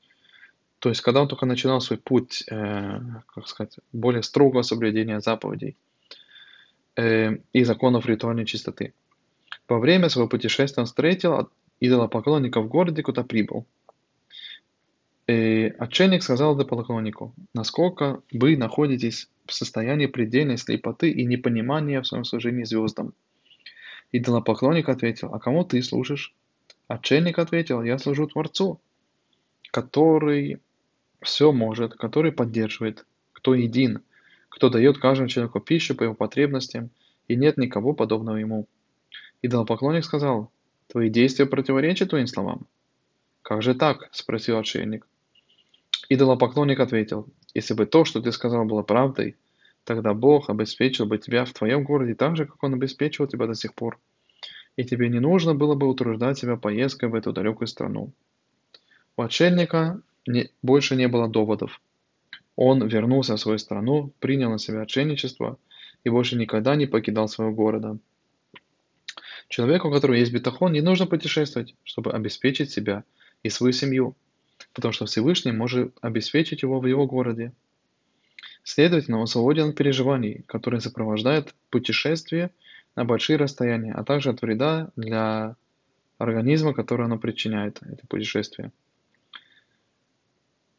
То 0.79 0.89
есть, 0.89 1.01
когда 1.01 1.21
он 1.21 1.27
только 1.27 1.45
начинал 1.45 1.81
свой 1.81 1.99
путь, 1.99 2.43
э, 2.49 2.99
как 3.27 3.47
сказать, 3.47 3.77
более 3.91 4.23
строгого 4.23 4.63
соблюдения 4.63 5.19
заповедей 5.19 5.77
э, 6.95 7.37
и 7.53 7.63
законов 7.63 8.07
ритуальной 8.07 8.45
чистоты. 8.45 8.93
Во 9.67 9.77
время 9.77 10.09
своего 10.09 10.29
путешествия 10.29 10.81
он 10.81 10.87
встретил 10.87 11.49
идолопоклонника 11.79 12.61
в 12.61 12.67
городе, 12.67 13.03
куда 13.03 13.23
прибыл. 13.23 13.67
И 15.27 15.71
отшельник 15.77 16.23
сказал 16.23 16.55
идолопоклоннику, 16.55 17.35
насколько 17.53 18.23
вы 18.31 18.57
находитесь 18.57 19.29
состоянии 19.53 20.05
предельной 20.05 20.57
слепоты 20.57 21.11
и 21.11 21.25
непонимания 21.25 22.01
в 22.01 22.07
своем 22.07 22.25
служении 22.25 22.63
звездам. 22.63 23.13
Идолопоклонник 24.11 24.89
ответил, 24.89 25.33
а 25.33 25.39
кому 25.39 25.63
ты 25.63 25.81
служишь? 25.83 26.33
Отшельник 26.87 27.37
ответил, 27.37 27.83
я 27.83 27.99
служу 27.99 28.27
Творцу, 28.27 28.79
который 29.71 30.59
все 31.21 31.51
может, 31.51 31.93
который 31.93 32.31
поддерживает, 32.31 33.05
кто 33.33 33.53
един, 33.53 34.01
кто 34.49 34.69
дает 34.69 34.97
каждому 34.97 35.29
человеку 35.29 35.59
пищу 35.59 35.95
по 35.95 36.03
его 36.03 36.15
потребностям, 36.15 36.89
и 37.27 37.35
нет 37.35 37.57
никого 37.57 37.93
подобного 37.93 38.37
ему. 38.37 38.67
Идолопоклонник 39.41 40.03
сказал, 40.03 40.51
твои 40.87 41.09
действия 41.09 41.45
противоречат 41.45 42.09
твоим 42.09 42.27
словам. 42.27 42.65
Как 43.43 43.61
же 43.61 43.75
так? 43.75 44.09
спросил 44.11 44.57
отшельник. 44.57 45.07
Идолопоклонник 46.09 46.79
ответил, 46.79 47.27
если 47.53 47.73
бы 47.73 47.85
то, 47.85 48.05
что 48.05 48.21
ты 48.21 48.31
сказал, 48.31 48.65
было 48.65 48.83
правдой, 48.83 49.35
тогда 49.83 50.13
Бог 50.13 50.49
обеспечил 50.49 51.05
бы 51.05 51.17
тебя 51.17 51.45
в 51.45 51.53
твоем 51.53 51.83
городе 51.83 52.15
так 52.15 52.37
же, 52.37 52.45
как 52.45 52.63
Он 52.63 52.73
обеспечивал 52.73 53.27
тебя 53.27 53.47
до 53.47 53.55
сих 53.55 53.73
пор. 53.73 53.99
И 54.75 54.83
тебе 54.83 55.09
не 55.09 55.19
нужно 55.19 55.55
было 55.55 55.75
бы 55.75 55.87
утруждать 55.87 56.37
себя 56.37 56.55
поездкой 56.55 57.09
в 57.09 57.15
эту 57.15 57.33
далекую 57.33 57.67
страну. 57.67 58.11
У 59.17 59.21
отшельника 59.21 60.01
не, 60.27 60.49
больше 60.61 60.95
не 60.95 61.07
было 61.07 61.27
доводов. 61.27 61.81
Он 62.55 62.87
вернулся 62.87 63.35
в 63.35 63.39
свою 63.39 63.57
страну, 63.57 64.13
принял 64.19 64.51
на 64.51 64.59
себя 64.59 64.81
отшельничество 64.81 65.57
и 66.03 66.09
больше 66.09 66.37
никогда 66.37 66.75
не 66.75 66.85
покидал 66.85 67.27
своего 67.27 67.53
города. 67.53 67.97
Человеку, 69.47 69.87
у 69.87 69.91
которого 69.91 70.15
есть 70.15 70.31
бетахон, 70.31 70.71
не 70.71 70.81
нужно 70.81 71.07
путешествовать, 71.07 71.75
чтобы 71.83 72.11
обеспечить 72.11 72.69
себя 72.69 73.03
и 73.41 73.49
свою 73.49 73.73
семью, 73.73 74.15
потому 74.73 74.91
что 74.91 75.05
Всевышний 75.05 75.51
может 75.51 75.95
обеспечить 76.01 76.61
его 76.61 76.79
в 76.79 76.85
его 76.85 77.05
городе. 77.07 77.51
Следовательно, 78.63 79.19
он 79.19 79.27
свободен 79.27 79.69
от 79.69 79.75
переживаний, 79.75 80.43
которые 80.47 80.81
сопровождают 80.81 81.55
путешествие 81.69 82.51
на 82.95 83.05
большие 83.05 83.37
расстояния, 83.37 83.93
а 83.93 84.03
также 84.03 84.29
от 84.29 84.41
вреда 84.41 84.91
для 84.95 85.55
организма, 86.17 86.73
который 86.73 87.05
оно 87.05 87.17
причиняет, 87.17 87.79
это 87.81 88.05
путешествие. 88.07 88.71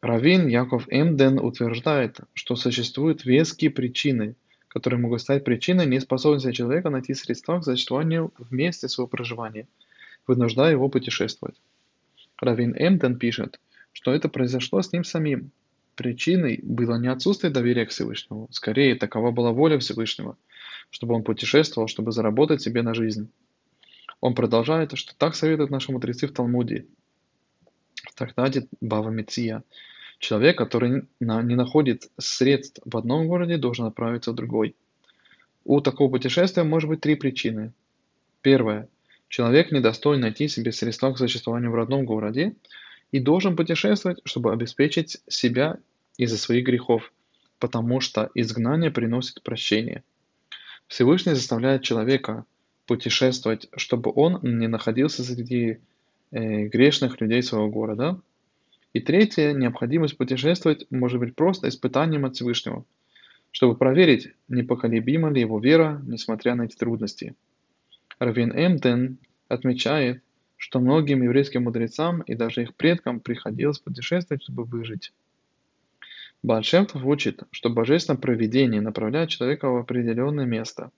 Равин 0.01 0.47
Яков 0.47 0.87
Эмден 0.89 1.39
утверждает, 1.39 2.19
что 2.33 2.55
существуют 2.55 3.23
веские 3.23 3.69
причины, 3.69 4.35
которые 4.67 4.99
могут 4.99 5.21
стать 5.21 5.43
причиной 5.43 5.85
неспособности 5.85 6.51
человека 6.53 6.89
найти 6.89 7.13
средства 7.13 7.59
к 7.59 7.65
существованию 7.65 8.31
в 8.37 8.71
своего 8.71 9.07
проживания, 9.07 9.67
вынуждая 10.27 10.71
его 10.71 10.89
путешествовать. 10.89 11.55
Равин 12.39 12.75
Эмден 12.75 13.17
пишет, 13.17 13.59
что 13.93 14.13
это 14.13 14.29
произошло 14.29 14.81
с 14.81 14.91
ним 14.91 15.03
самим. 15.03 15.51
Причиной 15.95 16.59
было 16.63 16.97
не 16.97 17.07
отсутствие 17.07 17.51
доверия 17.51 17.85
к 17.85 17.89
Всевышнему, 17.89 18.47
скорее 18.51 18.95
такова 18.95 19.31
была 19.31 19.51
воля 19.51 19.77
Всевышнего, 19.79 20.37
чтобы 20.89 21.15
он 21.15 21.23
путешествовал, 21.23 21.87
чтобы 21.87 22.11
заработать 22.11 22.61
себе 22.61 22.81
на 22.81 22.93
жизнь. 22.93 23.29
Он 24.19 24.35
продолжает, 24.35 24.97
что 24.97 25.15
так 25.15 25.35
советуют 25.35 25.71
наши 25.71 25.91
мудрецы 25.91 26.27
в 26.27 26.31
Талмуде, 26.31 26.85
в 28.03 28.15
трактате 28.15 28.67
Бава 28.79 29.09
Меция, 29.09 29.63
Человек, 30.21 30.55
который 30.55 31.07
не 31.19 31.55
находит 31.55 32.11
средств 32.19 32.79
в 32.85 32.95
одном 32.95 33.27
городе, 33.27 33.57
должен 33.57 33.87
отправиться 33.87 34.31
в 34.31 34.35
другой. 34.35 34.75
У 35.65 35.81
такого 35.81 36.11
путешествия 36.11 36.61
может 36.61 36.87
быть 36.87 37.01
три 37.01 37.15
причины. 37.15 37.73
Первое. 38.43 38.87
Человек 39.29 39.71
недостоин 39.71 40.21
найти 40.21 40.47
себе 40.47 40.73
средства 40.73 41.11
к 41.11 41.17
существованию 41.17 41.71
в 41.71 41.75
родном 41.75 42.05
городе 42.05 42.53
и 43.11 43.19
должен 43.19 43.55
путешествовать, 43.55 44.19
чтобы 44.25 44.51
обеспечить 44.51 45.17
себя 45.27 45.77
из-за 46.17 46.37
своих 46.37 46.65
грехов, 46.65 47.11
потому 47.59 47.99
что 47.99 48.29
изгнание 48.33 48.91
приносит 48.91 49.43
прощение. 49.43 50.03
Всевышний 50.87 51.33
заставляет 51.33 51.83
человека 51.83 52.45
путешествовать, 52.85 53.69
чтобы 53.75 54.11
он 54.13 54.39
не 54.41 54.67
находился 54.67 55.23
среди 55.23 55.79
э, 56.31 56.67
грешных 56.67 57.21
людей 57.21 57.41
своего 57.43 57.69
города, 57.69 58.19
и 58.93 58.99
третье, 58.99 59.53
необходимость 59.53 60.17
путешествовать 60.17 60.85
может 60.89 61.19
быть 61.19 61.35
просто 61.35 61.69
испытанием 61.69 62.25
от 62.25 62.35
Всевышнего, 62.35 62.83
чтобы 63.51 63.75
проверить, 63.75 64.33
непоколебима 64.49 65.31
ли 65.31 65.39
его 65.39 65.59
вера, 65.59 66.01
несмотря 66.05 66.55
на 66.55 66.63
эти 66.63 66.75
трудности. 66.75 67.35
Равин 68.19 68.51
Эмтен 68.51 69.17
отмечает, 69.47 70.21
что 70.61 70.79
многим 70.79 71.23
еврейским 71.23 71.63
мудрецам 71.63 72.21
и 72.21 72.35
даже 72.35 72.61
их 72.61 72.75
предкам 72.75 73.19
приходилось 73.19 73.79
путешествовать, 73.79 74.43
чтобы 74.43 74.63
выжить. 74.63 75.11
Бальшемтов 76.43 77.03
учит, 77.03 77.41
что 77.49 77.71
божественное 77.71 78.19
провидение 78.19 78.79
направляет 78.79 79.29
человека 79.29 79.71
в 79.71 79.77
определенное 79.77 80.45
место. 80.45 80.91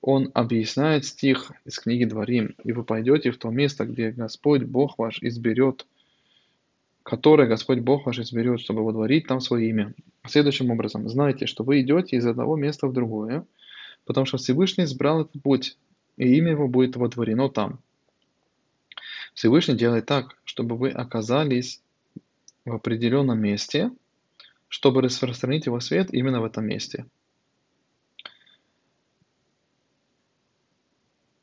Он 0.00 0.30
объясняет 0.32 1.04
стих 1.04 1.52
из 1.66 1.78
книги 1.78 2.06
Дворим, 2.06 2.54
«И 2.64 2.72
вы 2.72 2.82
пойдете 2.82 3.30
в 3.30 3.36
то 3.36 3.50
место, 3.50 3.84
где 3.84 4.10
Господь 4.10 4.62
Бог 4.62 4.96
ваш 4.96 5.22
изберет 5.22 5.86
которое 7.02 7.48
Господь 7.48 7.80
Бог 7.80 8.06
ваш 8.06 8.20
изберет, 8.20 8.60
чтобы 8.60 8.84
водворить 8.84 9.26
там 9.26 9.40
свое 9.40 9.68
имя. 9.68 9.92
Следующим 10.24 10.70
образом, 10.70 11.08
знайте, 11.08 11.46
что 11.46 11.64
вы 11.64 11.82
идете 11.82 12.16
из 12.16 12.24
одного 12.24 12.56
места 12.56 12.86
в 12.86 12.92
другое, 12.92 13.44
потому 14.06 14.24
что 14.24 14.38
Всевышний 14.38 14.84
избрал 14.84 15.22
этот 15.22 15.42
путь, 15.42 15.76
и 16.16 16.36
имя 16.36 16.52
его 16.52 16.68
будет 16.68 16.94
водворено 16.94 17.48
там. 17.48 17.80
Всевышний 19.34 19.76
делает 19.76 20.06
так, 20.06 20.36
чтобы 20.44 20.76
вы 20.76 20.90
оказались 20.90 21.80
в 22.64 22.72
определенном 22.72 23.40
месте, 23.40 23.90
чтобы 24.68 25.02
распространить 25.02 25.66
его 25.66 25.80
свет 25.80 26.12
именно 26.12 26.40
в 26.40 26.44
этом 26.44 26.66
месте. 26.66 27.06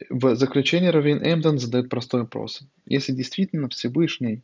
В 0.10 0.36
заключение 0.36 0.90
Равин 0.92 1.20
Эмден 1.24 1.60
задает 1.60 1.90
простой 1.90 2.22
вопрос. 2.22 2.62
Если 2.86 3.12
действительно 3.12 3.70
Всевышний 3.70 4.42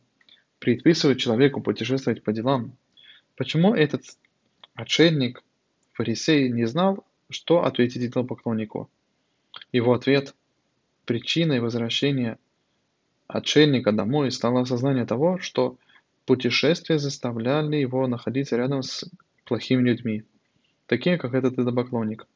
предписывает 0.58 1.18
человеку 1.18 1.60
путешествовать 1.60 2.22
по 2.22 2.32
делам. 2.32 2.76
Почему 3.36 3.74
этот 3.74 4.04
отшельник, 4.74 5.42
фарисей, 5.92 6.48
не 6.48 6.66
знал, 6.66 7.04
что 7.30 7.64
ответить 7.64 8.04
идолопоклоннику? 8.04 8.88
Его 9.72 9.92
ответ– 9.94 10.34
причиной 11.04 11.60
возвращения 11.60 12.38
отшельника 13.28 13.92
домой 13.92 14.30
стало 14.30 14.60
осознание 14.60 15.06
того, 15.06 15.38
что 15.38 15.76
путешествия 16.24 16.98
заставляли 16.98 17.76
его 17.76 18.06
находиться 18.06 18.56
рядом 18.56 18.82
с 18.82 19.04
плохими 19.44 19.82
людьми, 19.82 20.24
такими 20.86 21.16
как 21.16 21.34
этот 21.34 21.54
идолопоклонник. 21.54 22.26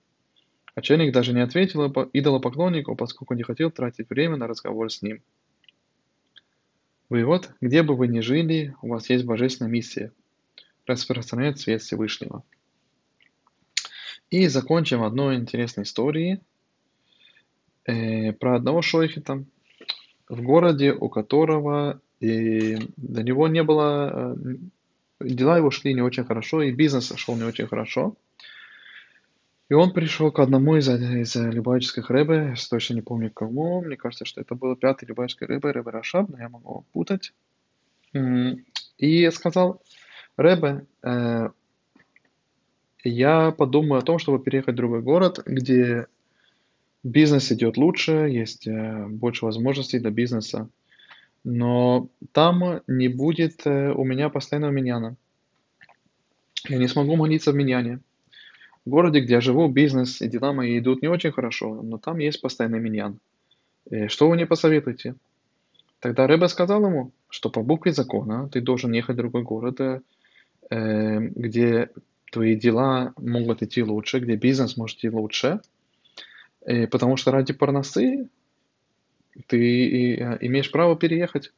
Отшельник 0.75 1.13
даже 1.13 1.33
не 1.33 1.41
ответил 1.41 1.87
идолопоклоннику, 2.13 2.95
поскольку 2.95 3.35
не 3.35 3.43
хотел 3.43 3.71
тратить 3.71 4.09
время 4.09 4.37
на 4.37 4.47
разговор 4.47 4.91
с 4.91 5.03
ним. 5.03 5.23
Вывод: 7.09 7.51
где 7.61 7.83
бы 7.83 7.97
вы 7.97 8.07
ни 8.07 8.21
жили, 8.21 8.77
у 8.83 8.89
вас 8.89 9.11
есть 9.11 9.25
божественная 9.25 9.71
миссия– 9.71 10.13
распространять 10.87 11.59
свет 11.59 11.83
Всевышнего. 11.83 12.45
И 14.31 14.47
закончим 14.47 15.03
одной 15.03 15.37
интересной 15.37 15.85
историей 15.85 16.41
э, 17.85 18.33
про 18.33 18.57
одного 18.57 18.81
шойхета 18.83 19.45
в 20.31 20.43
городе, 20.43 20.93
у 20.93 21.09
которого 21.09 22.01
и 22.21 22.79
до 22.97 23.23
него 23.23 23.49
не 23.49 23.63
было, 23.63 24.35
э, 25.21 25.27
дела 25.29 25.59
его 25.59 25.71
шли 25.71 25.95
не 25.95 26.03
очень 26.03 26.25
хорошо, 26.25 26.63
и 26.63 26.73
бизнес 26.73 27.13
шел 27.17 27.37
не 27.37 27.45
очень 27.45 27.67
хорошо– 27.67 28.17
и 29.71 29.75
он 29.75 29.93
пришел 29.93 30.33
к 30.33 30.41
одному 30.41 30.77
из, 30.77 30.89
из 30.89 31.37
любавических 31.37 32.11
рэбе, 32.11 32.55
точно 32.69 32.95
не 32.95 33.03
помню 33.03 33.31
кому, 33.31 33.81
мне 33.81 33.97
кажется, 33.97 34.25
что 34.25 34.41
это 34.41 34.57
был 34.57 34.75
пятый 34.75 35.05
любавический 35.05 35.47
рэбе, 35.47 35.71
рэбе 35.71 35.91
Рашаб, 35.93 36.29
но 36.29 36.39
я 36.39 36.49
могу 36.49 36.85
путать. 36.93 37.33
И 38.99 39.31
сказал, 39.31 39.81
рэбе, 40.37 40.87
э, 41.05 41.51
я 43.05 43.51
подумаю 43.53 44.01
о 44.01 44.05
том, 44.05 44.19
чтобы 44.19 44.43
переехать 44.43 44.75
в 44.75 44.77
другой 44.77 45.03
город, 45.03 45.41
где 45.47 46.09
бизнес 47.03 47.51
идет 47.53 47.77
лучше, 47.77 48.29
есть 48.31 48.67
э, 48.67 49.07
больше 49.09 49.45
возможностей 49.45 49.99
для 49.99 50.11
бизнеса, 50.11 50.69
но 51.45 52.09
там 52.33 52.83
не 52.87 53.09
будет 53.09 53.67
э, 53.67 53.93
у 53.93 54.05
меня 54.05 54.29
постоянного 54.29 54.71
миньяна. 54.71 55.17
Я 56.69 56.79
не 56.79 56.89
смогу 56.89 57.17
молиться 57.17 57.53
в 57.53 57.55
миньяне. 57.55 58.01
В 58.85 58.91
городе, 58.91 59.21
где 59.21 59.35
я 59.35 59.41
живу, 59.41 59.69
бизнес 59.69 60.21
и 60.21 60.29
дела 60.29 60.53
мои 60.53 60.79
идут 60.79 61.03
не 61.03 61.09
очень 61.09 61.33
хорошо, 61.33 61.81
но 61.83 61.99
там 61.99 62.19
есть 62.19 62.41
постоянный 62.41 62.81
миньян. 62.81 63.19
Э, 63.91 64.09
что 64.09 64.29
вы 64.29 64.35
мне 64.35 64.47
посоветуете? 64.47 65.15
Тогда 66.01 66.27
Рэбе 66.27 66.49
сказал 66.49 66.85
ему, 66.85 67.13
что 67.29 67.51
по 67.51 67.63
букве 67.63 67.93
закона 67.93 68.49
ты 68.49 68.61
должен 68.61 68.93
ехать 68.93 69.17
в 69.17 69.19
другой 69.19 69.43
город, 69.43 70.03
где 70.71 71.91
твои 72.33 72.57
дела 72.57 73.13
могут 73.19 73.63
идти 73.63 73.83
лучше, 73.83 74.21
где 74.21 74.37
бизнес 74.37 74.79
может 74.79 74.97
идти 74.97 75.11
лучше, 75.11 75.61
э, 76.63 76.87
потому 76.87 77.17
что 77.17 77.31
ради 77.31 77.53
парносы 77.53 78.29
ты 79.47 80.15
э, 80.17 80.39
имеешь 80.41 80.71
право 80.71 80.97
переехать, 80.97 81.53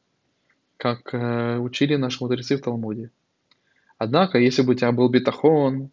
как 0.77 1.13
э, 1.13 1.57
учили 1.57 1.95
наши 1.95 2.23
мудрецы 2.23 2.57
в 2.57 2.61
Талмуде. 2.61 3.09
Однако, 3.97 4.37
если 4.37 4.61
бы 4.63 4.73
у 4.73 4.75
тебя 4.75 4.91
был 4.91 5.09
бетахон, 5.09 5.89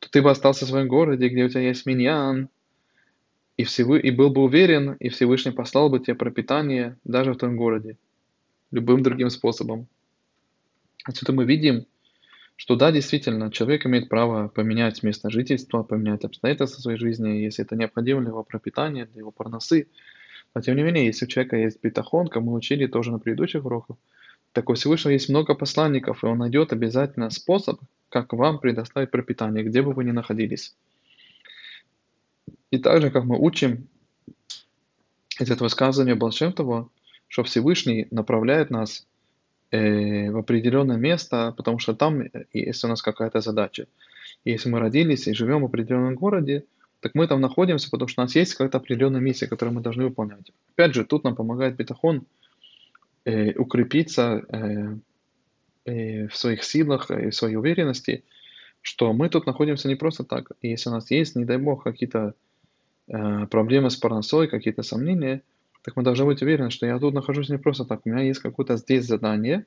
то 0.00 0.10
ты 0.10 0.22
бы 0.22 0.30
остался 0.30 0.64
в 0.64 0.68
своем 0.68 0.88
городе, 0.88 1.28
где 1.28 1.44
у 1.44 1.48
тебя 1.48 1.62
есть 1.62 1.86
миньян, 1.86 2.48
и, 3.56 3.64
Всевы... 3.64 4.00
и 4.00 4.10
был 4.10 4.30
бы 4.30 4.42
уверен, 4.42 4.92
и 5.00 5.08
Всевышний 5.08 5.52
послал 5.52 5.88
бы 5.88 5.98
тебе 5.98 6.14
пропитание 6.14 6.98
даже 7.04 7.32
в 7.32 7.36
твоем 7.36 7.56
городе, 7.56 7.96
любым 8.70 9.02
другим 9.02 9.30
способом. 9.30 9.86
Отсюда 11.04 11.32
мы 11.32 11.44
видим, 11.44 11.86
что 12.56 12.74
да, 12.74 12.90
действительно, 12.90 13.52
человек 13.52 13.86
имеет 13.86 14.08
право 14.08 14.48
поменять 14.48 15.02
место 15.02 15.30
жительства, 15.30 15.82
поменять 15.82 16.24
обстоятельства 16.24 16.80
своей 16.80 16.98
жизни, 16.98 17.28
если 17.28 17.64
это 17.64 17.76
необходимо 17.76 18.20
для 18.22 18.30
его 18.30 18.42
пропитания, 18.42 19.06
для 19.06 19.20
его 19.20 19.30
парносы. 19.30 19.88
Но 20.54 20.62
тем 20.62 20.76
не 20.76 20.82
менее, 20.82 21.04
если 21.04 21.26
у 21.26 21.28
человека 21.28 21.56
есть 21.56 21.82
бетахон, 21.82 22.28
как 22.28 22.42
мы 22.42 22.54
учили 22.54 22.86
тоже 22.86 23.12
на 23.12 23.18
предыдущих 23.18 23.64
уроках, 23.64 23.96
так 24.52 24.70
у 24.70 24.74
Всевышнего 24.74 25.12
есть 25.12 25.28
много 25.28 25.54
посланников, 25.54 26.24
и 26.24 26.26
он 26.26 26.38
найдет 26.38 26.72
обязательно 26.72 27.28
способ, 27.28 27.78
как 28.08 28.32
вам 28.32 28.58
предоставить 28.58 29.10
пропитание, 29.10 29.62
где 29.62 29.82
бы 29.82 29.92
вы 29.92 30.04
ни 30.04 30.12
находились. 30.12 30.74
И 32.70 32.78
также, 32.78 33.10
как 33.10 33.24
мы 33.24 33.38
учим 33.38 33.86
из 35.38 35.50
этого 35.50 35.64
высказывания 35.64 36.14
Балшемтова, 36.14 36.88
что 37.28 37.44
Всевышний 37.44 38.08
направляет 38.10 38.70
нас 38.70 39.06
в 39.70 40.38
определенное 40.38 40.96
место, 40.96 41.52
потому 41.56 41.78
что 41.78 41.94
там 41.94 42.22
есть 42.52 42.84
у 42.84 42.88
нас 42.88 43.02
какая-то 43.02 43.40
задача. 43.40 43.86
Если 44.44 44.68
мы 44.68 44.78
родились 44.78 45.26
и 45.26 45.34
живем 45.34 45.62
в 45.62 45.66
определенном 45.66 46.14
городе, 46.14 46.64
так 47.00 47.14
мы 47.14 47.26
там 47.28 47.40
находимся, 47.40 47.90
потому 47.90 48.08
что 48.08 48.22
у 48.22 48.24
нас 48.24 48.34
есть 48.34 48.54
какая-то 48.54 48.78
определенная 48.78 49.20
миссия, 49.20 49.46
которую 49.46 49.74
мы 49.74 49.80
должны 49.80 50.04
выполнять. 50.04 50.50
Опять 50.74 50.94
же, 50.94 51.04
тут 51.04 51.24
нам 51.24 51.36
помогает 51.36 51.76
Бетахон 51.76 52.26
э, 53.24 53.52
укрепиться 53.52 54.44
э, 54.48 54.96
э, 55.84 56.28
в 56.28 56.36
своих 56.36 56.64
силах 56.64 57.10
и 57.10 57.30
в 57.30 57.34
своей 57.34 57.56
уверенности, 57.56 58.24
что 58.82 59.12
мы 59.12 59.28
тут 59.28 59.46
находимся 59.46 59.88
не 59.88 59.94
просто 59.94 60.24
так. 60.24 60.52
И 60.62 60.68
если 60.68 60.90
у 60.90 60.92
нас 60.92 61.10
есть, 61.10 61.36
не 61.36 61.44
дай 61.44 61.58
бог, 61.58 61.84
какие-то 61.84 62.34
э, 63.08 63.46
проблемы 63.46 63.90
с 63.90 63.96
парносой, 63.96 64.48
какие-то 64.48 64.82
сомнения, 64.82 65.42
так 65.86 65.94
мы 65.94 66.02
должны 66.02 66.24
быть 66.24 66.42
уверены, 66.42 66.70
что 66.70 66.84
я 66.84 66.98
тут 66.98 67.14
нахожусь 67.14 67.48
не 67.48 67.58
просто 67.58 67.84
так. 67.84 68.00
У 68.04 68.08
меня 68.08 68.24
есть 68.24 68.40
какое-то 68.40 68.76
здесь 68.76 69.06
задание, 69.06 69.66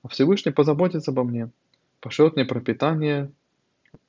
а 0.00 0.06
Всевышний 0.06 0.52
позаботится 0.52 1.10
обо 1.10 1.24
мне, 1.24 1.50
пошлет 1.98 2.36
мне 2.36 2.44
пропитание 2.44 3.32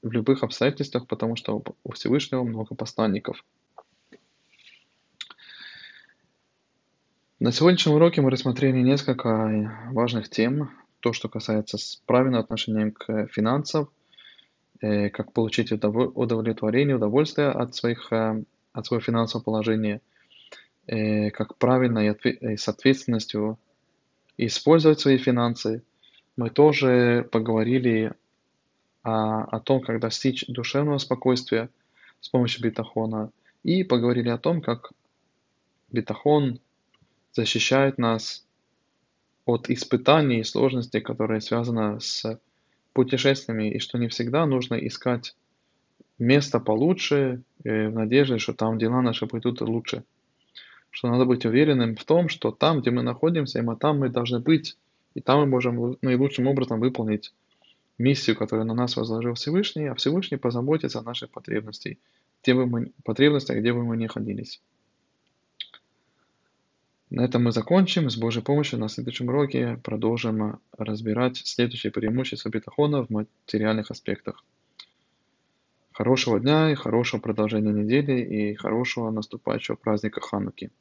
в 0.03 0.11
любых 0.11 0.43
обстоятельствах, 0.43 1.07
потому 1.07 1.35
что 1.35 1.63
у 1.83 1.91
Всевышнего 1.93 2.43
много 2.43 2.75
посланников. 2.75 3.43
На 7.39 7.51
сегодняшнем 7.51 7.95
уроке 7.95 8.21
мы 8.21 8.29
рассмотрели 8.29 8.77
несколько 8.77 9.89
важных 9.93 10.29
тем. 10.29 10.69
То, 10.99 11.11
что 11.11 11.27
касается 11.27 11.79
правильного 12.05 12.43
отношения 12.43 12.91
к 12.91 13.25
финансам, 13.31 13.89
э, 14.79 15.09
как 15.09 15.33
получить 15.33 15.71
удовлетворение, 15.71 16.97
удовольствие 16.97 17.47
от, 17.49 17.73
своих, 17.73 18.13
э, 18.13 18.43
от 18.73 18.85
своего 18.85 19.01
финансового 19.01 19.43
положения, 19.43 20.01
как 20.87 21.57
правильно 21.57 21.99
и 21.99 22.57
с 22.57 22.67
ответственностью 22.67 23.57
использовать 24.37 24.99
свои 24.99 25.17
финансы. 25.17 25.83
Мы 26.37 26.49
тоже 26.49 27.27
поговорили 27.31 28.13
о, 29.03 29.43
о 29.43 29.59
том, 29.59 29.81
как 29.81 29.99
достичь 29.99 30.45
душевного 30.47 30.97
спокойствия 30.97 31.69
с 32.19 32.29
помощью 32.29 32.63
бетахона, 32.63 33.31
и 33.63 33.83
поговорили 33.83 34.29
о 34.29 34.37
том, 34.37 34.61
как 34.61 34.91
бетахон 35.91 36.59
защищает 37.33 37.97
нас 37.97 38.45
от 39.45 39.69
испытаний 39.69 40.39
и 40.39 40.43
сложностей, 40.43 41.01
которые 41.01 41.41
связаны 41.41 41.99
с 41.99 42.39
путешествиями, 42.93 43.71
и 43.71 43.79
что 43.79 43.97
не 43.97 44.07
всегда 44.07 44.45
нужно 44.45 44.75
искать 44.75 45.35
место 46.19 46.59
получше, 46.59 47.41
э, 47.63 47.87
в 47.87 47.93
надежде, 47.93 48.37
что 48.37 48.53
там 48.53 48.77
дела 48.77 49.01
наши 49.01 49.27
пойдут 49.27 49.61
лучше. 49.61 50.03
Что 50.91 51.07
надо 51.07 51.25
быть 51.25 51.45
уверенным 51.45 51.95
в 51.95 52.03
том, 52.03 52.29
что 52.29 52.51
там, 52.51 52.81
где 52.81 52.91
мы 52.91 53.01
находимся, 53.01 53.59
и 53.59 53.61
мы 53.61 53.75
там 53.75 53.99
мы 53.99 54.09
должны 54.09 54.39
быть, 54.39 54.77
и 55.15 55.21
там 55.21 55.39
мы 55.39 55.45
можем 55.47 55.97
наилучшим 56.01 56.47
образом 56.47 56.79
выполнить 56.79 57.33
миссию, 57.97 58.35
которую 58.35 58.65
на 58.67 58.73
нас 58.73 58.97
возложил 58.97 59.33
Всевышний, 59.33 59.87
а 59.87 59.95
Всевышний 59.95 60.37
позаботится 60.37 60.99
о 60.99 61.03
наших 61.03 61.29
потребностях, 61.31 61.97
где 62.43 62.53
бы 62.53 62.65
мы, 62.65 62.91
потребностях, 63.03 63.57
где 63.57 63.73
бы 63.73 63.83
мы 63.83 63.97
ни 63.97 64.03
находились. 64.03 64.61
На 67.09 67.25
этом 67.25 67.43
мы 67.43 67.51
закончим. 67.51 68.09
С 68.09 68.15
Божьей 68.15 68.41
помощью 68.41 68.79
на 68.79 68.87
следующем 68.87 69.27
уроке 69.27 69.77
продолжим 69.83 70.59
разбирать 70.77 71.37
следующие 71.37 71.91
преимущества 71.91 72.49
бетахона 72.49 73.05
в 73.05 73.09
материальных 73.09 73.91
аспектах. 73.91 74.43
Хорошего 75.91 76.39
дня 76.39 76.71
и 76.71 76.75
хорошего 76.75 77.19
продолжения 77.19 77.73
недели 77.73 78.21
и 78.21 78.55
хорошего 78.55 79.11
наступающего 79.11 79.75
праздника 79.75 80.21
Хануки. 80.21 80.71